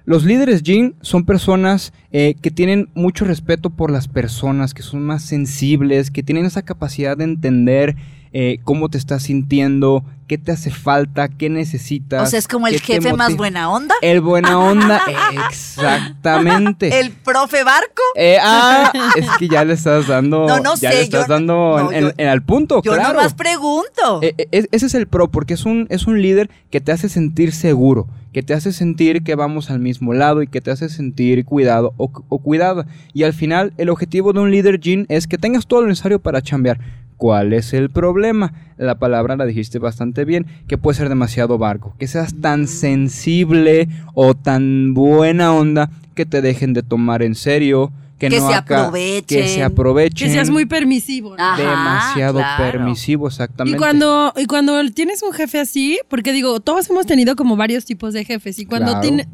Los 0.09 0.25
líderes 0.25 0.63
yin 0.63 0.95
son 1.01 1.23
personas 1.23 1.93
eh, 2.11 2.33
que 2.41 2.49
tienen 2.49 2.89
mucho 2.95 3.25
respeto 3.25 3.69
por 3.69 3.91
las 3.91 4.07
personas, 4.07 4.73
que 4.73 4.81
son 4.81 5.03
más 5.03 5.21
sensibles, 5.21 6.09
que 6.09 6.23
tienen 6.23 6.45
esa 6.47 6.63
capacidad 6.63 7.15
de 7.15 7.25
entender 7.25 7.95
eh, 8.33 8.59
cómo 8.63 8.89
te 8.89 8.97
estás 8.97 9.23
sintiendo, 9.23 10.03
qué 10.27 10.37
te 10.37 10.51
hace 10.51 10.69
falta, 10.71 11.27
qué 11.29 11.49
necesitas. 11.49 12.27
O 12.27 12.29
sea, 12.29 12.37
es 12.39 12.47
como 12.47 12.67
el 12.67 12.79
jefe 12.79 13.13
más 13.13 13.35
buena 13.35 13.69
onda. 13.71 13.95
El 14.01 14.21
buena 14.21 14.59
onda, 14.59 15.01
exactamente. 15.49 16.99
El 16.99 17.11
profe 17.11 17.63
barco. 17.63 18.01
Eh, 18.15 18.37
ah, 18.41 18.91
es 19.15 19.25
que 19.39 19.47
ya 19.47 19.63
le 19.65 19.73
estás 19.73 20.07
dando. 20.07 20.45
No, 20.47 20.59
no 20.59 20.75
ya 20.75 20.91
sé, 20.91 20.97
le 20.97 21.01
estás 21.03 21.27
yo- 21.27 21.33
dando 21.33 21.53
no, 21.53 21.91
en- 21.91 22.01
yo- 22.05 22.11
en- 22.17 22.27
al 22.27 22.43
punto, 22.43 22.81
Yo 22.83 22.93
claro. 22.93 23.13
nomás 23.15 23.33
pregunto. 23.33 24.19
Eh, 24.21 24.35
ese 24.71 24.85
es 24.85 24.93
el 24.93 25.07
pro, 25.07 25.29
porque 25.29 25.53
es 25.55 25.65
un, 25.65 25.87
es 25.89 26.07
un 26.07 26.21
líder 26.21 26.49
que 26.69 26.81
te 26.81 26.91
hace 26.91 27.09
sentir 27.09 27.51
seguro, 27.51 28.07
que 28.33 28.43
te 28.43 28.53
hace 28.53 28.71
sentir 28.71 29.23
que 29.23 29.35
vamos 29.35 29.69
al 29.71 29.79
mismo 29.79 30.13
lado 30.13 30.41
y 30.43 30.47
que 30.47 30.61
te 30.61 30.71
hace 30.71 30.89
sentir 30.89 31.45
cuidado 31.45 31.93
o, 31.97 32.11
o 32.29 32.37
cuidada. 32.39 32.85
Y 33.13 33.23
al 33.23 33.33
final, 33.33 33.73
el 33.77 33.89
objetivo 33.89 34.33
de 34.33 34.39
un 34.41 34.51
líder, 34.51 34.79
Jean, 34.79 35.05
es 35.09 35.27
que 35.27 35.37
tengas 35.37 35.65
todo 35.67 35.81
lo 35.81 35.87
necesario 35.87 36.19
para 36.19 36.41
chambear. 36.41 36.79
¿Cuál 37.19 37.51
es 37.51 37.73
el 37.73 37.89
problema? 37.89 38.53
La 38.77 38.97
palabra 38.97 39.35
la 39.35 39.45
dijiste 39.45 39.77
bastante 39.77 40.23
bien, 40.23 40.45
que 40.69 40.77
puede 40.77 40.97
ser 40.97 41.09
demasiado 41.09 41.57
barco, 41.57 41.93
que 41.99 42.07
seas 42.07 42.33
tan 42.39 42.65
sensible 42.67 43.89
o 44.13 44.35
tan 44.35 44.93
buena 44.93 45.53
onda 45.53 45.89
que 46.15 46.25
te 46.25 46.41
dejen 46.41 46.73
de 46.73 46.81
tomar 46.81 47.21
en 47.21 47.35
serio, 47.35 47.91
que, 48.17 48.29
Que 48.29 48.39
no 48.39 48.47
se 48.49 48.53
haga- 48.55 48.83
aprovechen. 48.85 49.41
que 49.41 49.47
se 49.49 49.61
aprovechen, 49.63 50.27
Que 50.29 50.33
seas 50.33 50.49
muy 50.49 50.65
permisivo. 50.65 51.35
¿no? 51.35 51.43
Ajá, 51.43 51.57
demasiado 51.57 52.39
claro. 52.39 52.71
permisivo, 52.71 53.27
exactamente. 53.27 53.75
Y 53.75 53.77
cuando, 53.77 54.33
y 54.37 54.45
cuando 54.45 54.81
tienes 54.91 55.21
un 55.21 55.33
jefe 55.33 55.59
así, 55.59 55.99
porque 56.07 56.31
digo, 56.31 56.61
todos 56.61 56.89
hemos 56.89 57.05
tenido 57.05 57.35
como 57.35 57.57
varios 57.57 57.83
tipos 57.83 58.13
de 58.13 58.23
jefes. 58.23 58.59
Y 58.59 58.65
cuando 58.65 58.91
Claro. 58.91 59.01
tiene- 59.01 59.27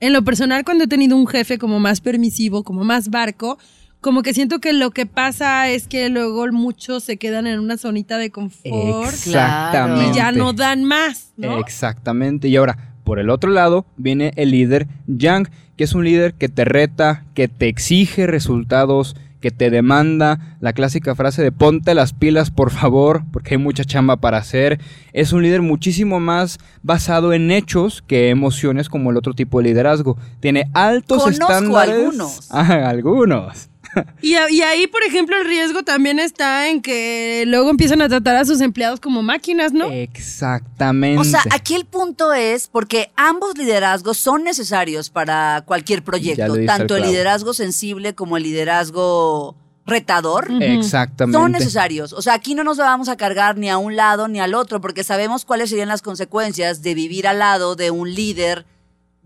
en 0.00 0.12
lo 0.12 0.22
personal, 0.22 0.64
cuando 0.64 0.84
he 0.84 0.88
tenido 0.88 1.16
un 1.16 1.28
jefe 1.28 1.58
como 1.58 1.78
más 1.78 2.00
permisivo, 2.00 2.64
como 2.64 2.82
más 2.82 3.10
barco, 3.10 3.58
como 4.02 4.22
que 4.22 4.34
siento 4.34 4.58
que 4.58 4.72
lo 4.72 4.90
que 4.90 5.06
pasa 5.06 5.68
es 5.68 5.86
que 5.86 6.08
luego 6.08 6.44
muchos 6.48 7.04
se 7.04 7.16
quedan 7.18 7.46
en 7.46 7.60
una 7.60 7.78
zonita 7.78 8.18
de 8.18 8.30
confort 8.30 9.14
Exactamente. 9.14 10.10
y 10.10 10.12
ya 10.12 10.32
no 10.32 10.52
dan 10.52 10.84
más, 10.84 11.32
¿no? 11.36 11.58
Exactamente. 11.58 12.48
Y 12.48 12.56
ahora, 12.56 12.94
por 13.04 13.20
el 13.20 13.30
otro 13.30 13.52
lado, 13.52 13.86
viene 13.96 14.32
el 14.34 14.50
líder 14.50 14.88
Yang, 15.06 15.50
que 15.76 15.84
es 15.84 15.94
un 15.94 16.04
líder 16.04 16.34
que 16.34 16.48
te 16.48 16.64
reta, 16.64 17.24
que 17.34 17.46
te 17.46 17.68
exige 17.68 18.26
resultados, 18.26 19.14
que 19.40 19.52
te 19.52 19.70
demanda 19.70 20.56
la 20.60 20.72
clásica 20.72 21.14
frase 21.14 21.42
de 21.42 21.52
ponte 21.52 21.94
las 21.94 22.12
pilas, 22.12 22.50
por 22.50 22.72
favor, 22.72 23.22
porque 23.32 23.54
hay 23.54 23.58
mucha 23.58 23.84
chamba 23.84 24.16
para 24.16 24.38
hacer. 24.38 24.80
Es 25.12 25.32
un 25.32 25.42
líder 25.44 25.62
muchísimo 25.62 26.18
más 26.18 26.58
basado 26.82 27.32
en 27.32 27.52
hechos 27.52 28.02
que 28.02 28.30
emociones 28.30 28.88
como 28.88 29.12
el 29.12 29.16
otro 29.16 29.32
tipo 29.34 29.58
de 29.58 29.68
liderazgo. 29.68 30.16
Tiene 30.40 30.70
altos 30.74 31.22
Conozco 31.22 31.52
estándares. 31.52 31.94
algunos. 31.94 32.48
Ah, 32.50 32.88
algunos. 32.88 33.68
Y, 34.22 34.34
a- 34.34 34.50
y 34.50 34.62
ahí, 34.62 34.86
por 34.86 35.02
ejemplo, 35.02 35.36
el 35.36 35.46
riesgo 35.46 35.82
también 35.82 36.18
está 36.18 36.68
en 36.68 36.80
que 36.80 37.44
luego 37.46 37.70
empiezan 37.70 38.00
a 38.02 38.08
tratar 38.08 38.36
a 38.36 38.44
sus 38.44 38.60
empleados 38.60 39.00
como 39.00 39.22
máquinas, 39.22 39.72
¿no? 39.72 39.90
Exactamente. 39.90 41.20
O 41.20 41.24
sea, 41.24 41.42
aquí 41.50 41.74
el 41.74 41.84
punto 41.84 42.32
es 42.32 42.68
porque 42.68 43.10
ambos 43.16 43.56
liderazgos 43.58 44.16
son 44.18 44.44
necesarios 44.44 45.10
para 45.10 45.62
cualquier 45.66 46.02
proyecto, 46.02 46.54
tanto 46.66 46.96
el 46.96 47.02
liderazgo 47.04 47.52
sensible 47.54 48.14
como 48.14 48.36
el 48.36 48.44
liderazgo 48.44 49.56
retador. 49.84 50.48
Exactamente. 50.60 51.38
Son 51.38 51.52
necesarios. 51.52 52.12
O 52.12 52.22
sea, 52.22 52.34
aquí 52.34 52.54
no 52.54 52.62
nos 52.64 52.76
vamos 52.78 53.08
a 53.08 53.16
cargar 53.16 53.58
ni 53.58 53.68
a 53.68 53.78
un 53.78 53.96
lado 53.96 54.28
ni 54.28 54.40
al 54.40 54.54
otro, 54.54 54.80
porque 54.80 55.04
sabemos 55.04 55.44
cuáles 55.44 55.70
serían 55.70 55.88
las 55.88 56.02
consecuencias 56.02 56.82
de 56.82 56.94
vivir 56.94 57.26
al 57.26 57.40
lado 57.40 57.74
de 57.76 57.90
un 57.90 58.14
líder 58.14 58.64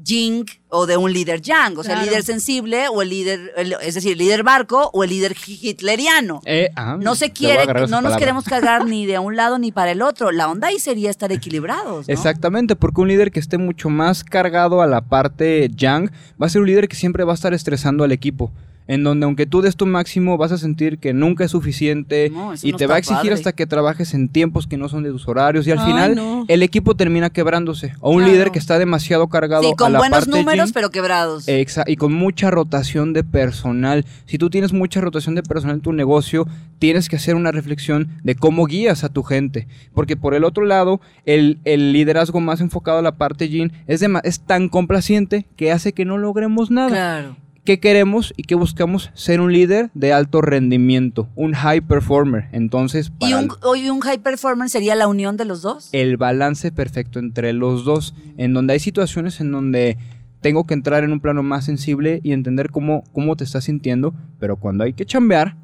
Jing 0.04 0.44
o 0.68 0.86
de 0.86 0.96
un 0.96 1.12
líder 1.12 1.40
Yang. 1.40 1.78
O 1.78 1.82
sea, 1.84 1.98
el 2.00 2.06
líder 2.06 2.22
sensible 2.22 2.88
o 2.88 3.00
el 3.02 3.08
líder, 3.08 3.52
el- 3.56 3.76
es 3.82 3.94
decir, 3.94 4.12
el 4.12 4.18
líder 4.18 4.42
barco 4.42 4.90
o 4.92 5.04
el 5.04 5.10
líder 5.10 5.34
hitleriano. 5.46 6.40
Eh, 6.44 6.70
ah, 6.76 6.96
No 7.00 7.14
se 7.14 7.32
quiere, 7.32 7.66
no 7.66 7.72
nos 7.82 7.90
palabra. 7.90 8.16
queremos 8.18 8.44
cargar 8.48 8.84
ni 8.86 9.06
de 9.06 9.18
un 9.18 9.36
lado 9.36 9.58
ni 9.58 9.72
para 9.72 9.90
el 9.92 10.02
otro. 10.02 10.32
La 10.32 10.48
onda 10.48 10.68
ahí 10.68 10.78
sería 10.78 11.10
estar 11.10 11.32
equilibrados. 11.32 12.08
¿no? 12.08 12.12
Exactamente, 12.12 12.76
porque 12.76 13.00
un 13.00 13.08
líder 13.08 13.30
que 13.32 13.40
esté 13.40 13.58
mucho 13.58 13.88
más 13.88 14.24
cargado 14.24 14.82
a 14.82 14.86
la 14.86 15.00
parte 15.02 15.70
yang 15.74 16.10
va 16.40 16.46
a 16.46 16.48
ser 16.48 16.60
un 16.60 16.66
líder 16.66 16.88
que 16.88 16.96
siempre 16.96 17.24
va 17.24 17.32
a 17.32 17.34
estar 17.34 17.54
estresando 17.54 18.04
al 18.04 18.12
equipo. 18.12 18.52
En 18.88 19.02
donde 19.02 19.24
aunque 19.24 19.46
tú 19.46 19.62
des 19.62 19.74
tu 19.76 19.84
máximo 19.86 20.36
vas 20.38 20.52
a 20.52 20.58
sentir 20.58 20.98
que 20.98 21.12
nunca 21.12 21.44
es 21.44 21.50
suficiente 21.50 22.30
No, 22.30 22.52
y 22.62 22.72
no 22.72 22.78
te 22.78 22.86
va 22.86 22.94
a 22.94 22.98
exigir 22.98 23.18
padre. 23.22 23.34
hasta 23.34 23.52
que 23.52 23.66
trabajes 23.66 24.14
en 24.14 24.28
tiempos 24.28 24.66
que 24.66 24.76
no 24.76 24.88
son 24.88 25.02
de 25.02 25.10
tus 25.10 25.26
horarios 25.26 25.66
y 25.66 25.72
al 25.72 25.78
Ay, 25.80 25.86
final 25.86 26.14
no. 26.14 26.44
el 26.46 26.62
equipo 26.62 26.94
termina 26.94 27.30
quebrándose. 27.30 27.94
O 28.00 28.10
un 28.12 28.18
Claro. 28.18 28.32
líder 28.32 28.50
que 28.52 28.58
está 28.60 28.78
demasiado 28.78 29.26
cargado 29.28 29.62
Sí, 29.64 29.70
a 29.72 29.74
con 29.76 29.92
la 29.92 29.98
buenos 29.98 30.18
parte 30.20 30.30
números, 30.30 30.72
pero 30.72 30.90
quebrados. 30.90 31.48
Exa- 31.48 31.84
y 31.86 31.96
con 31.96 32.12
mucha 32.12 32.50
rotación 32.50 33.12
de 33.12 33.24
personal. 33.24 34.04
Si 34.26 34.38
tú 34.38 34.50
tienes 34.50 34.72
mucha 34.72 35.00
rotación 35.00 35.34
de 35.34 35.42
personal 35.42 35.76
en 35.76 35.82
tu 35.82 35.92
negocio, 35.92 36.46
tienes 36.78 37.08
que 37.08 37.16
hacer 37.16 37.34
una 37.34 37.52
reflexión 37.52 38.08
de 38.22 38.34
cómo 38.36 38.66
guías 38.66 39.02
a 39.04 39.08
tu 39.08 39.22
gente. 39.22 39.66
Porque 39.94 40.16
por 40.16 40.34
el 40.34 40.44
otro 40.44 40.64
lado, 40.64 41.00
el, 41.24 41.58
el 41.64 41.92
liderazgo 41.92 42.40
más 42.40 42.60
enfocado 42.60 42.98
a 42.98 43.02
la 43.02 43.16
parte 43.16 43.48
yin 43.48 43.72
es, 43.86 44.04
es 44.22 44.40
tan 44.40 44.68
complaciente 44.68 45.46
que 45.56 45.72
hace 45.72 45.92
que 45.92 46.04
no 46.04 46.18
logremos 46.18 46.70
nada. 46.70 46.88
claro. 46.88 47.36
¿Qué 47.66 47.80
queremos 47.80 48.32
y 48.36 48.44
qué 48.44 48.54
buscamos? 48.54 49.10
Ser 49.14 49.40
un 49.40 49.52
líder 49.52 49.90
de 49.92 50.12
alto 50.12 50.40
rendimiento, 50.40 51.28
un 51.34 51.52
high 51.52 51.80
performer. 51.80 52.48
Entonces, 52.52 53.10
¿Y 53.18 53.32
para 53.32 53.38
un, 53.38 53.48
hoy 53.64 53.90
un 53.90 53.98
high 53.98 54.18
performance 54.18 54.70
sería 54.70 54.94
la 54.94 55.08
unión 55.08 55.36
de 55.36 55.46
los 55.46 55.62
dos? 55.62 55.88
el 55.90 56.16
balance 56.16 56.70
perfecto 56.70 57.18
entre 57.18 57.52
los 57.52 57.84
dos, 57.84 58.14
en 58.36 58.54
donde 58.54 58.74
hay 58.74 58.78
situaciones 58.78 59.40
en 59.40 59.50
donde 59.50 59.98
tengo 60.42 60.64
que 60.64 60.74
entrar 60.74 61.02
en 61.02 61.10
un 61.10 61.18
plano 61.18 61.42
más 61.42 61.64
sensible 61.64 62.20
y 62.22 62.30
entender 62.30 62.70
cómo, 62.70 63.02
cómo 63.12 63.34
te 63.34 63.42
estás 63.42 63.64
sintiendo, 63.64 64.14
pero 64.38 64.58
cuando 64.58 64.84
hay 64.84 64.92
que 64.92 65.04
chambear, 65.04 65.56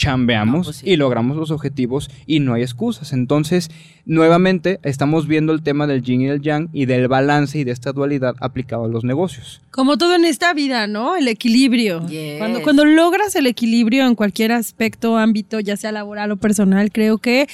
chambeamos 0.00 0.54
No, 0.60 0.64
pues 0.64 0.76
sí. 0.78 0.90
y 0.90 0.96
logramos 0.96 1.36
los 1.36 1.50
objetivos 1.50 2.10
y 2.26 2.40
no 2.40 2.54
hay 2.54 2.62
excusas. 2.62 3.12
Entonces, 3.12 3.70
nuevamente 4.06 4.80
estamos 4.82 5.26
viendo 5.26 5.52
el 5.52 5.62
tema 5.62 5.86
del 5.86 6.02
yin 6.02 6.22
y 6.22 6.26
del 6.26 6.40
yang 6.40 6.68
y 6.72 6.86
del 6.86 7.06
balance 7.06 7.58
y 7.58 7.64
de 7.64 7.72
esta 7.72 7.92
dualidad 7.92 8.34
aplicado 8.40 8.84
a 8.86 8.88
los 8.88 9.04
negocios. 9.04 9.60
Como 9.70 9.98
todo 9.98 10.14
en 10.14 10.24
esta 10.24 10.54
vida, 10.54 10.86
¿no? 10.86 11.16
El 11.16 11.28
equilibrio. 11.28 12.06
Yes. 12.08 12.38
Cuando, 12.38 12.62
cuando 12.62 12.84
logras 12.86 13.36
el 13.36 13.46
equilibrio 13.46 14.06
en 14.06 14.14
cualquier 14.14 14.52
aspecto, 14.52 15.18
ámbito, 15.18 15.60
ya 15.60 15.76
sea 15.76 15.92
laboral 15.92 16.32
o 16.32 16.36
personal, 16.38 16.90
creo 16.90 17.18
que 17.18 17.46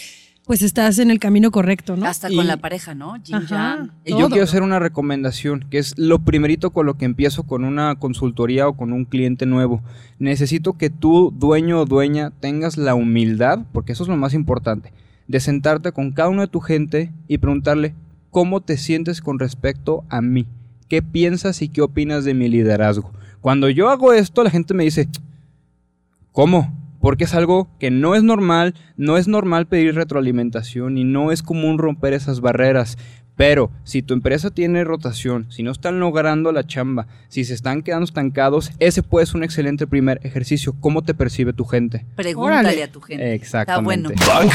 pues 0.47 0.63
estás 0.63 1.01
en 1.01 1.11
el 1.11 1.19
camino 1.19 1.51
correcto, 1.51 1.97
¿no? 1.97 2.07
Hasta 2.07 2.31
Y- 2.31 2.37
con 2.37 2.47
la 2.47 2.57
pareja, 2.59 2.95
¿no? 2.95 3.17
Ajá. 3.33 3.89
Y 4.05 4.17
yo 4.17 4.29
quiero 4.29 4.45
hacer 4.45 4.63
una 4.63 4.79
recomendación, 4.79 5.65
que 5.69 5.79
es 5.79 5.99
lo 5.99 6.21
primerito 6.21 6.71
con 6.71 6.87
lo 6.87 6.97
que 6.97 7.05
empiezo 7.05 7.43
con 7.43 7.65
una 7.65 7.97
consultoría 7.97 8.69
o 8.69 8.77
con 8.77 8.93
un 8.93 9.05
cliente 9.07 9.45
nuevo. 9.45 9.83
Necesito 10.21 10.75
que 10.75 10.89
tú, 10.89 11.35
dueño 11.37 11.81
o 11.81 11.85
dueña, 11.85 12.31
tengas 12.39 12.77
la 12.79 12.95
humildad, 12.95 13.67
porque 13.73 13.93
eso 13.93 14.05
es 14.05 14.09
lo 14.09 14.17
más 14.17 14.35
importante, 14.35 14.93
de 15.27 15.41
sentarte 15.41 15.91
con 15.91 16.13
cada 16.13 16.29
uno 16.29 16.43
de 16.43 16.49
tu 16.49 16.61
gente 16.61 17.13
y 17.27 17.39
preguntarle 17.39 17.97
cómo 18.31 18.61
te 18.61 18.77
sientes 18.77 19.21
con 19.21 19.41
respecto 19.41 20.05
a 20.09 20.21
mí. 20.23 20.47
¿Qué 20.89 21.03
piensas 21.03 21.61
y 21.61 21.69
qué 21.69 21.83
opinas 21.83 22.25
de 22.25 22.35
mi 22.35 22.49
liderazgo? 22.49 23.11
Cuando 23.41 23.69
yo 23.69 23.89
hago 23.91 24.13
esto, 24.13 24.45
la 24.45 24.51
gente 24.51 24.75
me 24.75 24.85
dice, 24.85 25.09
¿cómo? 26.31 26.73
Porque 27.07 27.23
es 27.23 27.35
algo 27.35 27.69
que 27.79 27.93
no 27.93 28.17
es 28.17 28.25
normal, 28.25 28.75
no 28.97 29.17
es 29.17 29.29
normal 29.29 29.67
pedir 29.67 29.95
retroalimentación 29.95 30.99
y 30.99 31.05
no 31.05 31.31
es 31.31 31.41
común 31.41 31.79
romper 31.79 32.15
esas 32.15 32.41
barreras. 32.41 32.99
Pero 33.37 33.71
si 33.85 34.03
tu 34.03 34.13
empresa 34.13 34.51
tiene 34.51 34.83
rotación, 34.83 35.47
si 35.53 35.63
no 35.63 35.71
están 35.71 36.01
logrando 36.01 36.51
la 36.51 36.67
chamba, 36.67 37.07
si 37.29 37.45
se 37.45 37.55
están 37.55 37.85
quedando 37.85 38.07
estancados, 38.07 38.73
ese 38.81 39.05
puede 39.05 39.25
ser 39.25 39.37
un 39.37 39.45
excelente 39.45 39.87
primer 39.87 40.19
ejercicio. 40.25 40.75
¿Cómo 40.81 41.05
te 41.05 41.15
percibe 41.15 41.53
tu 41.53 41.65
gente? 41.65 42.05
Pregúntale 42.17 42.71
Órale. 42.71 42.83
a 42.83 42.91
tu 42.91 43.01
gente. 43.01 43.35
Exactamente. 43.35 44.13
Está 44.13 44.41
bueno. 44.41 44.51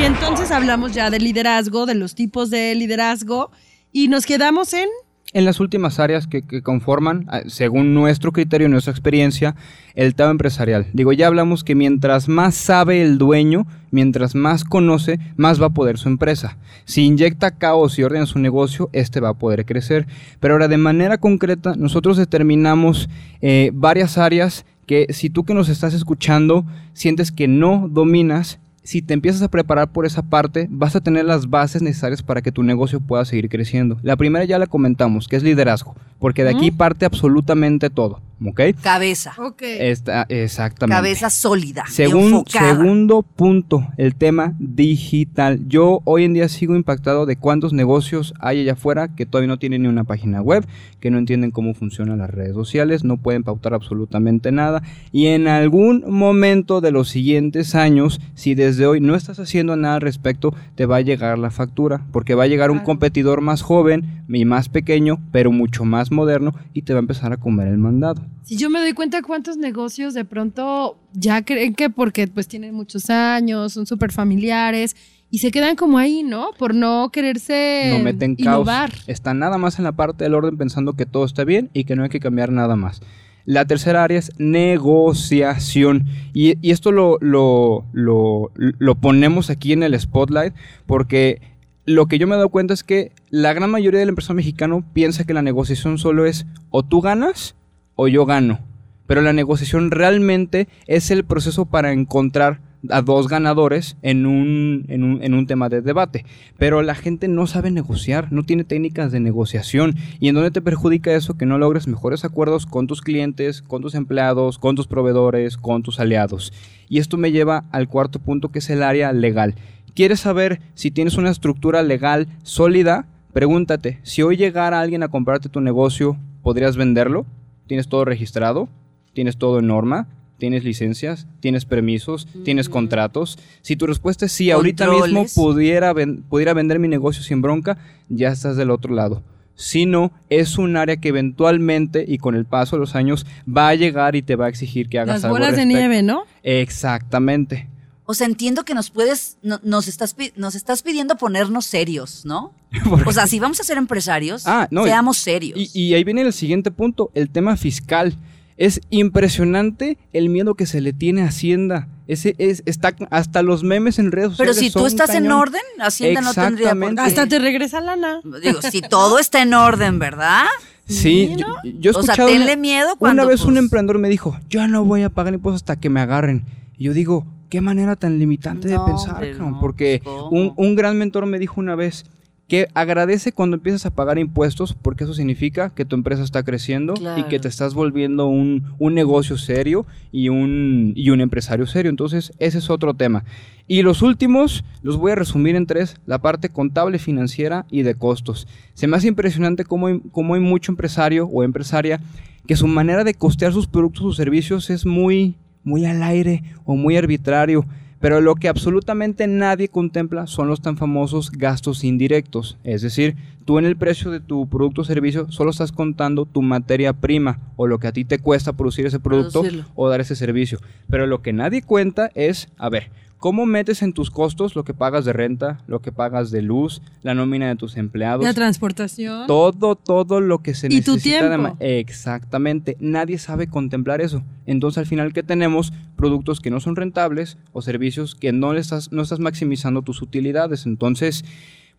Y 0.00 0.04
entonces 0.04 0.52
hablamos 0.52 0.92
ya 0.92 1.10
de 1.10 1.18
liderazgo, 1.18 1.84
de 1.84 1.96
los 1.96 2.14
tipos 2.14 2.48
de 2.48 2.76
liderazgo, 2.76 3.50
y 3.90 4.06
nos 4.06 4.24
quedamos 4.24 4.72
en 4.72 4.86
En 5.34 5.44
las 5.44 5.60
últimas 5.60 6.00
áreas 6.00 6.26
que, 6.26 6.42
conforman, 6.62 7.26
ah, 7.28 7.42
según 7.48 7.92
nuestro 7.92 8.32
criterio 8.32 8.66
y 8.66 8.70
nuestra 8.70 8.92
experiencia, 8.92 9.56
el 9.94 10.14
Tao 10.14 10.30
empresarial. 10.30 10.86
Digo, 10.94 11.12
ya 11.12 11.26
hablamos 11.26 11.64
que 11.64 11.74
mientras 11.74 12.28
más 12.28 12.54
sabe 12.54 13.02
el 13.02 13.18
dueño, 13.18 13.66
mientras 13.90 14.34
más 14.34 14.64
conoce, 14.64 15.18
más 15.36 15.60
va 15.60 15.66
a 15.66 15.74
poder 15.74 15.98
su 15.98 16.08
empresa. 16.08 16.56
Si 16.86 17.02
inyecta 17.02 17.50
caos 17.50 17.98
y 17.98 18.04
orden 18.04 18.22
a 18.22 18.26
su 18.26 18.38
negocio, 18.38 18.88
este 18.94 19.20
va 19.20 19.30
a 19.30 19.38
poder 19.38 19.66
crecer. 19.66 20.06
Pero 20.40 20.54
ahora, 20.54 20.68
de 20.68 20.78
manera 20.78 21.18
concreta, 21.18 21.74
nosotros 21.76 22.16
determinamos 22.16 23.10
eh, 23.42 23.70
varias 23.74 24.16
áreas 24.16 24.64
que 24.86 25.08
si 25.10 25.28
tú 25.28 25.44
que 25.44 25.52
nos 25.52 25.68
estás 25.68 25.92
escuchando 25.92 26.64
sientes 26.94 27.32
que 27.32 27.48
no 27.48 27.86
dominas, 27.90 28.58
si 28.88 29.02
te 29.02 29.12
empiezas 29.12 29.42
a 29.42 29.50
preparar 29.50 29.92
por 29.92 30.06
esa 30.06 30.22
parte, 30.22 30.66
vas 30.70 30.96
a 30.96 31.02
tener 31.02 31.26
las 31.26 31.50
bases 31.50 31.82
necesarias 31.82 32.22
para 32.22 32.40
que 32.40 32.52
tu 32.52 32.62
negocio 32.62 33.00
pueda 33.00 33.26
seguir 33.26 33.50
creciendo. 33.50 33.98
La 34.00 34.16
primera 34.16 34.46
ya 34.46 34.58
la 34.58 34.66
comentamos, 34.66 35.28
que 35.28 35.36
es 35.36 35.42
liderazgo, 35.42 35.94
porque 36.18 36.44
de 36.44 36.50
aquí 36.50 36.70
parte 36.70 37.04
absolutamente 37.06 37.90
todo. 37.90 38.20
¿ok? 38.44 38.60
Cabeza. 38.82 39.34
Ok. 39.38 39.62
Esta- 39.62 40.26
exactamente. 40.28 40.96
Cabeza 40.96 41.30
sólida. 41.30 41.84
enfocada. 41.98 42.76
segundo 42.76 43.22
punto, 43.22 43.86
el 43.96 44.14
tema 44.14 44.54
digital. 44.58 45.60
Yo 45.68 46.00
hoy 46.04 46.24
en 46.24 46.34
día 46.34 46.48
sigo 46.48 46.74
impactado 46.76 47.26
de 47.26 47.36
cuántos 47.36 47.72
negocios 47.72 48.34
hay 48.40 48.60
allá 48.60 48.72
afuera 48.74 49.08
que 49.08 49.26
todavía 49.26 49.48
no 49.48 49.58
tienen 49.58 49.82
ni 49.82 49.88
una 49.88 50.04
página 50.04 50.40
web, 50.40 50.66
que 51.00 51.10
no 51.10 51.18
entienden 51.18 51.50
cómo 51.50 51.74
funcionan 51.74 52.18
las 52.18 52.30
redes 52.30 52.54
sociales, 52.54 53.04
no 53.04 53.16
pueden 53.16 53.42
pautar 53.42 53.74
absolutamente 53.74 54.52
nada. 54.52 54.82
Y 55.12 55.26
en 55.26 55.48
algún 55.48 56.04
momento 56.08 56.80
de 56.80 56.92
los 56.92 57.08
siguientes 57.08 57.74
años, 57.74 58.20
si 58.34 58.54
desde 58.54 58.86
hoy 58.86 59.00
no 59.00 59.14
estás 59.14 59.38
haciendo 59.40 59.76
nada 59.76 59.96
al 59.96 60.00
respecto, 60.00 60.54
te 60.74 60.86
va 60.86 60.96
a 60.96 61.00
llegar 61.00 61.38
la 61.38 61.50
factura, 61.50 62.06
porque 62.12 62.34
va 62.34 62.44
a 62.44 62.48
llegar 62.48 62.70
un 62.70 62.80
competidor 62.80 63.40
más 63.40 63.62
joven 63.62 64.24
y 64.28 64.44
más 64.44 64.68
pequeño, 64.68 65.18
pero 65.32 65.50
mucho 65.50 65.84
más 65.84 66.07
moderno, 66.10 66.54
y 66.72 66.82
te 66.82 66.92
va 66.92 66.98
a 66.98 67.02
empezar 67.02 67.32
a 67.32 67.36
comer 67.36 67.68
el 67.68 67.78
mandado. 67.78 68.22
Si 68.42 68.56
yo 68.56 68.70
me 68.70 68.80
doy 68.80 68.92
cuenta 68.92 69.22
cuántos 69.22 69.56
negocios 69.56 70.14
de 70.14 70.24
pronto 70.24 70.98
ya 71.12 71.42
creen 71.42 71.74
que 71.74 71.90
porque 71.90 72.26
pues 72.28 72.48
tienen 72.48 72.74
muchos 72.74 73.10
años, 73.10 73.72
son 73.72 73.86
súper 73.86 74.12
familiares 74.12 74.96
y 75.30 75.38
se 75.38 75.50
quedan 75.50 75.76
como 75.76 75.98
ahí, 75.98 76.22
¿no? 76.22 76.50
Por 76.58 76.74
no 76.74 77.10
quererse 77.12 77.92
no 77.96 78.02
meten 78.02 78.36
caos. 78.36 78.68
Están 79.06 79.38
nada 79.38 79.58
más 79.58 79.78
en 79.78 79.84
la 79.84 79.92
parte 79.92 80.24
del 80.24 80.34
orden 80.34 80.56
pensando 80.56 80.94
que 80.94 81.06
todo 81.06 81.24
está 81.24 81.44
bien 81.44 81.70
y 81.74 81.84
que 81.84 81.96
no 81.96 82.02
hay 82.02 82.08
que 82.08 82.20
cambiar 82.20 82.50
nada 82.50 82.76
más. 82.76 83.02
La 83.44 83.64
tercera 83.64 84.04
área 84.04 84.18
es 84.18 84.32
negociación. 84.38 86.06
Y, 86.34 86.58
y 86.66 86.70
esto 86.70 86.92
lo, 86.92 87.18
lo, 87.20 87.86
lo, 87.92 88.52
lo 88.54 88.94
ponemos 88.96 89.48
aquí 89.48 89.72
en 89.72 89.82
el 89.82 89.98
spotlight 89.98 90.54
porque 90.86 91.40
lo 91.88 92.04
que 92.04 92.18
yo 92.18 92.26
me 92.26 92.34
he 92.34 92.36
dado 92.36 92.50
cuenta 92.50 92.74
es 92.74 92.84
que 92.84 93.12
la 93.30 93.54
gran 93.54 93.70
mayoría 93.70 94.00
del 94.00 94.10
empresario 94.10 94.36
mexicano 94.36 94.84
piensa 94.92 95.24
que 95.24 95.32
la 95.32 95.40
negociación 95.40 95.96
solo 95.96 96.26
es 96.26 96.46
o 96.68 96.82
tú 96.82 97.00
ganas 97.00 97.56
o 97.94 98.08
yo 98.08 98.26
gano. 98.26 98.60
Pero 99.06 99.22
la 99.22 99.32
negociación 99.32 99.90
realmente 99.90 100.68
es 100.86 101.10
el 101.10 101.24
proceso 101.24 101.64
para 101.64 101.92
encontrar 101.92 102.60
a 102.90 103.00
dos 103.00 103.26
ganadores 103.26 103.96
en 104.02 104.26
un, 104.26 104.84
en 104.88 105.02
un, 105.02 105.22
en 105.22 105.32
un 105.32 105.46
tema 105.46 105.70
de 105.70 105.80
debate. 105.80 106.26
Pero 106.58 106.82
la 106.82 106.94
gente 106.94 107.26
no 107.26 107.46
sabe 107.46 107.70
negociar, 107.70 108.30
no 108.32 108.42
tiene 108.42 108.64
técnicas 108.64 109.10
de 109.10 109.20
negociación. 109.20 109.96
¿Y 110.20 110.28
en 110.28 110.34
dónde 110.34 110.50
te 110.50 110.60
perjudica 110.60 111.14
eso? 111.14 111.38
Que 111.38 111.46
no 111.46 111.56
logres 111.56 111.88
mejores 111.88 112.22
acuerdos 112.26 112.66
con 112.66 112.86
tus 112.86 113.00
clientes, 113.00 113.62
con 113.62 113.80
tus 113.80 113.94
empleados, 113.94 114.58
con 114.58 114.76
tus 114.76 114.86
proveedores, 114.86 115.56
con 115.56 115.82
tus 115.82 116.00
aliados. 116.00 116.52
Y 116.90 116.98
esto 116.98 117.16
me 117.16 117.32
lleva 117.32 117.64
al 117.72 117.88
cuarto 117.88 118.18
punto 118.18 118.50
que 118.50 118.58
es 118.58 118.68
el 118.68 118.82
área 118.82 119.10
legal. 119.14 119.54
¿Quieres 119.98 120.20
saber 120.20 120.60
si 120.76 120.92
tienes 120.92 121.16
una 121.16 121.28
estructura 121.28 121.82
legal 121.82 122.28
sólida? 122.44 123.06
Pregúntate, 123.32 123.98
si 124.04 124.22
hoy 124.22 124.36
llegara 124.36 124.80
alguien 124.80 125.02
a 125.02 125.08
comprarte 125.08 125.48
tu 125.48 125.60
negocio, 125.60 126.16
¿podrías 126.44 126.76
venderlo? 126.76 127.26
¿Tienes 127.66 127.88
todo 127.88 128.04
registrado? 128.04 128.68
¿Tienes 129.12 129.38
todo 129.38 129.58
en 129.58 129.66
norma? 129.66 130.06
¿Tienes 130.38 130.62
licencias? 130.62 131.26
¿Tienes 131.40 131.64
permisos? 131.64 132.28
¿Tienes 132.44 132.68
Mm. 132.68 132.72
contratos? 132.74 133.40
Si 133.60 133.74
tu 133.74 133.88
respuesta 133.88 134.26
es 134.26 134.30
sí, 134.30 134.52
ahorita 134.52 134.88
mismo 134.88 135.26
pudiera, 135.34 135.92
ven- 135.92 136.22
pudiera 136.22 136.54
vender 136.54 136.78
mi 136.78 136.86
negocio 136.86 137.24
sin 137.24 137.42
bronca, 137.42 137.76
ya 138.08 138.28
estás 138.28 138.56
del 138.56 138.70
otro 138.70 138.94
lado. 138.94 139.24
Si 139.56 139.84
no, 139.84 140.12
es 140.30 140.58
un 140.58 140.76
área 140.76 140.98
que 140.98 141.08
eventualmente 141.08 142.04
y 142.06 142.18
con 142.18 142.36
el 142.36 142.44
paso 142.44 142.76
de 142.76 142.80
los 142.82 142.94
años 142.94 143.26
va 143.48 143.66
a 143.70 143.74
llegar 143.74 144.14
y 144.14 144.22
te 144.22 144.36
va 144.36 144.46
a 144.46 144.48
exigir 144.48 144.88
que 144.88 145.00
hagas 145.00 145.16
Las 145.16 145.24
algo 145.24 145.38
al 145.38 145.42
bolas 145.42 145.56
de 145.56 145.66
nieve, 145.66 146.04
¿no? 146.04 146.22
Exactamente. 146.44 147.66
O 148.10 148.14
sea, 148.14 148.26
entiendo 148.26 148.64
que 148.64 148.72
nos 148.72 148.88
puedes, 148.88 149.36
no- 149.42 149.60
nos, 149.62 149.86
estás, 149.86 150.16
nos 150.34 150.54
estás 150.54 150.82
pidiendo 150.82 151.16
ponernos 151.16 151.66
serios, 151.66 152.24
¿no? 152.24 152.52
O 153.06 153.12
sea, 153.12 153.26
si 153.26 153.38
vamos 153.38 153.60
a 153.60 153.64
ser 153.64 153.76
empresarios, 153.76 154.44
Ah, 154.46 154.66
no, 154.70 154.82
y- 154.86 154.88
seamos 154.88 155.18
serios. 155.18 155.58
Y, 155.58 155.70
y 155.78 155.92
ahí 155.94 156.04
viene 156.04 156.22
el 156.22 156.32
siguiente 156.32 156.70
punto, 156.70 157.10
el 157.14 157.28
tema 157.28 157.56
fiscal. 157.58 158.16
Es 158.56 158.80
impresionante 158.90 159.98
el 160.12 160.30
miedo 160.30 160.54
que 160.54 160.66
se 160.66 160.80
le 160.80 160.92
tiene 160.92 161.22
a 161.22 161.26
Hacienda. 161.26 161.86
Ese 162.08 162.34
es, 162.38 162.62
está 162.66 162.94
hasta 163.10 163.42
los 163.42 163.62
memes 163.62 163.98
en 163.98 164.10
redes 164.10 164.32
Pero 164.38 164.52
sociales. 164.52 164.72
si 164.72 164.78
tú 164.78 164.86
estás 164.86 165.10
en 165.14 165.30
orden, 165.30 165.60
Hacienda 165.78 166.20
no 166.22 166.32
tendría 166.34 166.74
por 166.74 166.94
qué. 166.94 167.00
Hasta 167.02 167.26
te 167.26 167.38
regresa 167.38 167.80
lana. 167.80 168.20
Digo, 168.42 168.60
si 168.62 168.80
todo 168.80 169.18
está 169.20 169.42
en 169.42 169.52
orden, 169.54 169.98
¿verdad? 169.98 170.46
Sí, 170.88 171.34
yo, 171.36 171.46
yo 171.78 171.90
he 171.90 171.94
O 171.94 172.02
sea, 172.02 172.14
escuchado 172.14 172.28
tenle 172.30 172.46
una- 172.54 172.56
miedo 172.56 172.96
cuando, 172.96 173.22
Una 173.22 173.30
vez 173.30 173.42
un 173.42 173.48
pues, 173.54 173.58
emprendedor 173.58 174.00
me 174.00 174.08
dijo, 174.08 174.38
yo 174.48 174.66
no 174.66 174.84
voy 174.84 175.02
a 175.02 175.10
pagar 175.10 175.34
impuestos 175.34 175.62
hasta 175.62 175.76
que 175.76 175.90
me 175.90 176.00
agarren. 176.00 176.44
Y 176.78 176.84
yo 176.84 176.94
digo, 176.94 177.26
qué 177.48 177.60
manera 177.60 177.96
tan 177.96 178.18
limitante 178.18 178.68
No, 178.68 178.84
de 178.84 178.90
pensar, 178.90 179.14
hombre, 179.14 179.30
cabrón? 179.32 179.52
no, 179.52 179.60
porque 179.60 180.00
pues, 180.04 180.16
un, 180.30 180.52
un 180.56 180.74
gran 180.76 180.98
mentor 180.98 181.26
me 181.26 181.38
dijo 181.38 181.60
una 181.60 181.74
vez 181.74 182.04
que 182.46 182.66
agradece 182.72 183.32
cuando 183.32 183.56
empiezas 183.56 183.84
a 183.84 183.90
pagar 183.90 184.18
impuestos 184.18 184.72
porque 184.72 185.04
eso 185.04 185.12
significa 185.12 185.68
que 185.68 185.84
tu 185.84 185.94
empresa 185.96 186.22
está 186.22 186.42
creciendo 186.42 186.94
y 187.18 187.24
que 187.24 187.38
te 187.38 187.46
estás 187.48 187.74
volviendo 187.74 188.26
un, 188.26 188.64
un 188.78 188.94
negocio 188.94 189.36
serio 189.36 189.84
y 190.12 190.30
un, 190.30 190.94
y 190.96 191.10
un 191.10 191.20
empresario 191.20 191.66
serio. 191.66 191.90
Entonces, 191.90 192.32
ese 192.38 192.56
es 192.56 192.70
otro 192.70 192.94
tema. 192.94 193.24
Y 193.66 193.82
los 193.82 194.00
últimos 194.00 194.64
los 194.82 194.96
voy 194.96 195.12
a 195.12 195.16
resumir 195.16 195.56
en 195.56 195.66
tres, 195.66 195.96
la 196.06 196.22
parte 196.22 196.48
contable, 196.48 196.98
financiera 196.98 197.66
y 197.70 197.82
de 197.82 197.94
costos. 197.94 198.48
Se 198.72 198.86
me 198.86 198.96
hace 198.96 199.08
impresionante 199.08 199.66
cómo 199.66 199.88
hay, 199.88 200.00
cómo 200.10 200.32
hay 200.32 200.40
mucho 200.40 200.72
empresario 200.72 201.26
o 201.26 201.42
empresaria 201.44 202.00
que 202.46 202.56
su 202.56 202.66
manera 202.66 203.04
de 203.04 203.12
costear 203.12 203.52
sus 203.52 203.66
productos 203.66 204.06
o 204.06 204.12
servicios 204.14 204.70
es 204.70 204.86
muy, 204.86 205.34
muy 205.68 205.84
al 205.84 206.02
aire 206.02 206.42
o 206.64 206.74
muy 206.74 206.96
arbitrario. 206.96 207.64
Pero 208.00 208.20
lo 208.20 208.36
que 208.36 208.48
absolutamente 208.48 209.26
nadie 209.26 209.68
contempla 209.68 210.28
son 210.28 210.46
los 210.46 210.60
tan 210.60 210.76
famosos 210.76 211.32
gastos 211.32 211.82
indirectos. 211.82 212.56
Es 212.62 212.80
decir, 212.80 213.16
tú 213.44 213.58
en 213.58 213.64
el 213.64 213.76
precio 213.76 214.12
de 214.12 214.20
tu 214.20 214.48
producto 214.48 214.82
o 214.82 214.84
servicio 214.84 215.30
solo 215.32 215.50
estás 215.50 215.72
contando 215.72 216.24
tu 216.24 216.40
materia 216.40 216.92
prima 216.92 217.40
o 217.56 217.66
lo 217.66 217.78
que 217.78 217.88
a 217.88 217.92
ti 217.92 218.04
te 218.04 218.20
cuesta 218.20 218.52
producir 218.52 218.86
ese 218.86 219.00
producto 219.00 219.40
Producirlo. 219.40 219.64
o 219.74 219.88
dar 219.88 220.00
ese 220.00 220.14
servicio. 220.14 220.60
Pero 220.88 221.08
lo 221.08 221.22
que 221.22 221.32
nadie 221.32 221.60
cuenta 221.62 222.10
es, 222.14 222.48
a 222.56 222.68
ver, 222.68 222.88
¿cómo 223.18 223.46
metes 223.46 223.82
en 223.82 223.92
tus 223.92 224.10
costos 224.10 224.56
lo 224.56 224.64
que 224.64 224.74
pagas 224.74 225.04
de 225.04 225.12
renta, 225.12 225.58
lo 225.66 225.80
que 225.80 225.92
pagas 225.92 226.30
de 226.30 226.42
luz, 226.42 226.82
la 227.02 227.14
nómina 227.14 227.48
de 227.48 227.56
tus 227.56 227.76
empleados? 227.76 228.24
La 228.24 228.34
transportación. 228.34 229.26
Todo, 229.26 229.76
todo 229.76 230.20
lo 230.20 230.38
que 230.38 230.54
se 230.54 230.68
Y 230.68 230.80
tu 230.80 230.94
necesita 230.94 231.28
tiempo. 231.28 231.56
Exactamente. 231.60 232.76
Nadie 232.80 233.18
sabe 233.18 233.48
contemplar 233.48 234.00
eso. 234.00 234.22
Entonces, 234.46 234.78
al 234.78 234.86
final, 234.86 235.12
¿qué 235.12 235.22
tenemos? 235.22 235.72
Productos 235.96 236.40
que 236.40 236.50
no 236.50 236.60
son 236.60 236.76
rentables 236.76 237.38
o 237.52 237.62
servicios 237.62 238.14
que 238.14 238.32
no 238.32 238.52
le 238.52 238.60
estás, 238.60 238.92
no 238.92 239.02
estás 239.02 239.20
maximizando 239.20 239.82
tus 239.82 240.00
utilidades. 240.00 240.66
Entonces, 240.66 241.24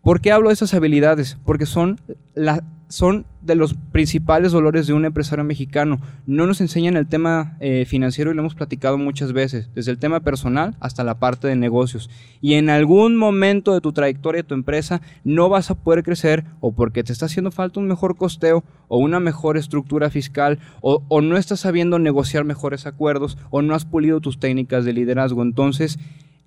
¿por 0.02 0.20
qué 0.20 0.32
hablo 0.32 0.48
de 0.48 0.54
esas 0.54 0.74
habilidades? 0.74 1.38
Porque 1.44 1.66
son, 1.66 2.00
la, 2.34 2.62
son 2.90 3.24
de 3.40 3.54
los 3.54 3.74
principales 3.92 4.50
dolores 4.50 4.86
de 4.88 4.92
un 4.92 5.04
empresario 5.04 5.44
mexicano. 5.44 6.00
No 6.26 6.46
nos 6.46 6.60
enseñan 6.60 6.96
el 6.96 7.06
tema 7.06 7.56
eh, 7.60 7.84
financiero 7.86 8.30
y 8.30 8.34
lo 8.34 8.40
hemos 8.40 8.56
platicado 8.56 8.98
muchas 8.98 9.32
veces, 9.32 9.70
desde 9.74 9.92
el 9.92 9.98
tema 9.98 10.20
personal 10.20 10.74
hasta 10.80 11.04
la 11.04 11.18
parte 11.18 11.46
de 11.46 11.54
negocios. 11.54 12.10
Y 12.40 12.54
en 12.54 12.68
algún 12.68 13.16
momento 13.16 13.72
de 13.72 13.80
tu 13.80 13.92
trayectoria 13.92 14.42
de 14.42 14.48
tu 14.48 14.54
empresa 14.54 15.00
no 15.22 15.48
vas 15.48 15.70
a 15.70 15.76
poder 15.76 16.02
crecer 16.02 16.44
o 16.60 16.72
porque 16.72 17.04
te 17.04 17.12
está 17.12 17.26
haciendo 17.26 17.52
falta 17.52 17.78
un 17.78 17.86
mejor 17.86 18.16
costeo 18.16 18.64
o 18.88 18.98
una 18.98 19.20
mejor 19.20 19.56
estructura 19.56 20.10
fiscal 20.10 20.58
o, 20.82 21.04
o 21.08 21.20
no 21.20 21.36
estás 21.36 21.60
sabiendo 21.60 22.00
negociar 22.00 22.44
mejores 22.44 22.86
acuerdos 22.86 23.38
o 23.50 23.62
no 23.62 23.76
has 23.76 23.84
pulido 23.84 24.20
tus 24.20 24.40
técnicas 24.40 24.84
de 24.84 24.92
liderazgo. 24.92 25.42
Entonces, 25.42 25.98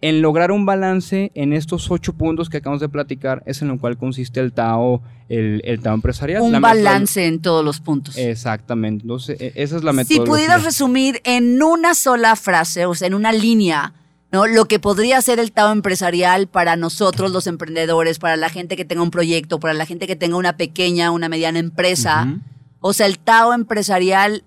en 0.01 0.21
lograr 0.21 0.51
un 0.51 0.65
balance 0.65 1.31
en 1.33 1.53
estos 1.53 1.89
ocho 1.89 2.13
puntos 2.13 2.49
que 2.49 2.57
acabamos 2.57 2.81
de 2.81 2.89
platicar 2.89 3.41
es 3.45 3.61
en 3.61 3.69
lo 3.69 3.79
cual 3.79 3.97
consiste 3.97 4.39
el 4.41 4.51
Tao, 4.51 5.01
el, 5.29 5.61
el 5.63 5.79
Tao 5.79 5.93
empresarial. 5.93 6.41
un 6.41 6.51
La 6.51 6.59
balance 6.59 7.25
en 7.25 7.41
todos 7.41 7.63
los 7.63 7.79
puntos. 7.79 8.17
Exactamente. 8.17 9.03
Entonces, 9.03 9.39
e- 9.39 9.53
esa 9.55 9.77
es 9.77 9.83
la 9.83 9.91
si 9.91 9.97
metodología. 9.97 10.31
pudieras 10.33 10.63
resumir 10.65 11.21
en 11.23 11.61
una 11.63 11.93
sola 11.95 12.35
frase, 12.35 12.85
o 12.85 12.95
sea, 12.95 13.07
en 13.07 13.13
una 13.13 13.31
línea, 13.31 13.93
¿no? 14.33 14.45
Lo 14.45 14.65
que 14.65 14.79
podría 14.79 15.21
ser 15.21 15.39
el 15.39 15.53
Tao 15.53 15.71
empresarial 15.71 16.47
para 16.47 16.75
nosotros, 16.75 17.31
los 17.31 17.47
emprendedores, 17.47 18.19
para 18.19 18.35
la 18.35 18.49
gente 18.49 18.75
que 18.75 18.83
tenga 18.83 19.03
un 19.03 19.11
proyecto, 19.11 19.59
para 19.61 19.73
la 19.73 19.85
gente 19.85 20.05
que 20.07 20.17
tenga 20.17 20.35
una 20.35 20.57
pequeña, 20.57 21.11
una 21.11 21.29
mediana 21.29 21.59
empresa. 21.59 22.27
O 22.81 22.91
sea, 22.91 23.05
el 23.05 23.19
Tao 23.19 23.53
empresarial 23.53 24.43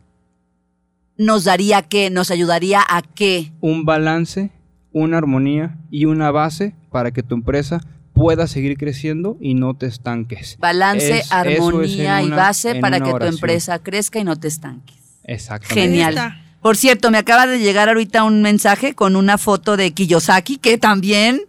nos 1.16 1.44
daría 1.44 1.80
qué, 1.82 2.10
nos 2.10 2.30
ayudaría 2.30 2.82
a 2.86 3.00
qué. 3.00 3.52
un 3.62 3.86
balance, 3.86 4.50
una 4.98 5.18
armonía 5.18 5.76
y 5.90 6.06
una 6.06 6.30
base 6.30 6.74
para 6.90 7.10
que 7.10 7.22
tu 7.22 7.34
empresa 7.34 7.80
pueda 8.14 8.46
seguir 8.46 8.78
creciendo 8.78 9.36
y 9.40 9.52
no 9.54 9.74
te 9.74 9.84
estanques. 9.86 10.56
Balance, 10.58 11.18
Es- 11.18 11.26
eso 11.26 11.26
es 11.26 11.32
armonía 11.32 12.22
y 12.22 12.30
base 12.30 12.74
para 12.76 12.98
que 13.00 13.10
tu 13.10 13.24
empresa 13.26 13.78
crezca 13.78 14.18
y 14.18 14.24
no 14.24 14.36
te 14.36 14.48
estanques. 14.48 14.96
Exactamente. 15.24 15.80
Genial. 15.82 16.42
Por 16.62 16.76
cierto, 16.78 17.10
me 17.10 17.18
acaba 17.18 17.46
de 17.46 17.58
llegar 17.58 17.88
ahorita 17.90 18.24
un 18.24 18.40
mensaje 18.40 18.94
con 18.94 19.16
una 19.16 19.36
foto 19.36 19.76
de 19.76 19.92
Kiyosaki, 19.92 20.56
que 20.56 20.78
también, 20.78 21.42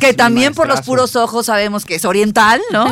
que 0.00 0.14
también 0.14 0.54
por 0.54 0.68
los 0.68 0.80
puros 0.86 1.16
ojos 1.16 1.46
sabemos 1.46 1.84
que 1.84 1.96
es 1.96 2.04
oriental, 2.04 2.60
¿no? 2.72 2.86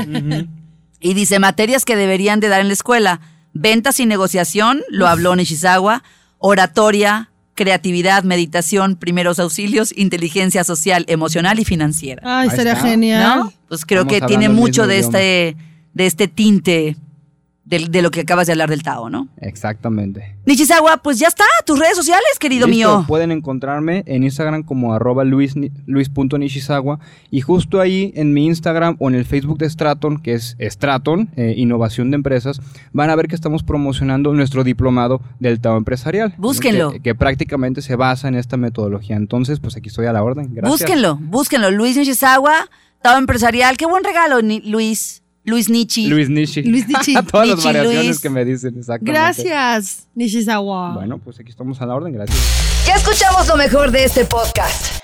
Y 1.01 1.15
dice 1.15 1.39
materias 1.39 1.85
que 1.85 1.95
deberían 1.97 2.41
de 2.41 2.49
dar 2.49 2.61
en 2.61 2.67
la 2.67 2.75
escuela. 2.75 3.21
Ventas 3.53 4.01
y 4.01 4.07
negociación, 4.07 4.83
lo 4.91 5.07
habló 5.07 5.37
Nishizawa. 5.37 6.03
Oratoria, 6.39 7.31
creatividad, 7.55 8.25
meditación, 8.25 8.97
primeros 8.97 9.39
auxilios, 9.39 9.93
inteligencia 9.97 10.65
social, 10.65 11.05
emocional 11.09 11.59
y 11.59 11.65
financiera. 11.65 12.23
Ay, 12.25 12.49
estaría 12.49 12.77
genial. 12.77 13.39
¿No? 13.39 13.53
Pues 13.69 13.85
creo 13.85 14.07
que 14.07 14.21
tiene 14.21 14.49
mucho 14.49 14.87
de 14.87 14.99
idioma. 14.99 15.19
este, 15.19 15.57
de 15.95 16.07
este 16.07 16.29
tinte 16.29 16.97
de, 17.65 18.03
lo 18.03 18.11
que 18.11 18.21
acabas 18.21 18.47
de 18.47 18.53
hablar 18.53 18.69
del 18.69 18.83
Tao, 18.83 19.09
¿no? 19.09 19.29
Exactamente. 19.39 20.37
Nishizawa, 20.45 20.99
pues 20.99 21.19
ya 21.19 21.29
está, 21.29 21.45
tus 21.65 21.79
redes 21.79 21.97
sociales, 21.97 22.27
querido 22.39 22.67
Listo, 22.67 22.99
mío. 22.99 23.05
Pueden 23.09 23.33
encontrarme 23.33 24.05
en 24.07 24.23
Instagram 24.23 24.63
como 24.63 24.93
arroba 24.93 25.25
luis, 25.25 25.55
luis.nishizawa 25.87 26.99
y 27.31 27.41
justo 27.41 27.81
ahí 27.81 28.13
en 28.17 28.35
mi 28.35 28.47
Instagram 28.47 28.97
o 28.99 29.09
en 29.09 29.15
el 29.15 29.25
Facebook 29.25 29.59
de 29.59 29.71
Straton, 29.71 30.19
que 30.19 30.35
es 30.35 30.57
Straton, 30.61 31.31
eh, 31.37 31.55
Innovación 31.57 32.11
de 32.11 32.17
Empresas, 32.17 32.61
van 32.93 33.09
a 33.09 33.17
ver 33.17 33.29
que 33.29 33.35
estamos 33.35 33.63
promocionando 33.63 34.35
nuestro 34.35 34.63
diplomado 34.63 35.23
del 35.41 35.61
Tao 35.61 35.79
Empresarial. 35.79 36.35
Búsquenlo. 36.37 36.93
Que, 36.93 37.01
que 37.01 37.15
prácticamente 37.15 37.81
se 37.81 37.97
basa 37.97 38.29
en 38.29 38.35
esta 38.35 38.59
metodología. 38.59 39.17
Entonces, 39.17 39.61
pues 39.61 39.77
aquí 39.77 39.89
estoy 39.89 40.07
a 40.07 40.13
la 40.13 40.23
orden. 40.23 40.55
Gracias. 40.55 40.81
Búsquenlo, 40.81 41.17
búsquenlo. 41.17 41.71
Luis 41.71 41.97
Nishizawa, 41.97 42.69
Tao 43.01 43.19
Empresarial. 43.19 43.79
Qué 43.79 43.87
buen 43.87 44.05
regalo, 44.05 44.41
Luis. 44.43 45.24
Luis 45.45 45.69
Nichi. 45.69 46.07
Luis 46.09 46.29
Nishi. 46.31 46.63
Luis 46.63 46.89
Nishi. 46.89 47.15
Todas 47.31 47.49
las 47.49 47.57
Nishi 47.59 47.67
variaciones 47.69 48.05
Luis. 48.07 48.21
que 48.21 48.31
me 48.31 48.45
dicen, 48.45 48.79
exactamente. 48.79 49.13
Gracias, 49.13 50.07
Nishizawa. 50.15 50.95
Bueno, 50.95 51.19
pues 51.19 51.39
aquí 51.39 51.51
estamos 51.51 51.81
a 51.81 51.87
la 51.87 51.95
orden, 51.95 52.13
gracias. 52.15 52.39
Ya 52.87 52.95
escuchamos 52.95 53.47
lo 53.49 53.57
mejor 53.57 53.91
de 53.91 54.05
este 54.05 54.25
podcast. 54.25 55.04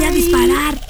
voy 0.00 0.08
a 0.08 0.12
disparar. 0.12 0.89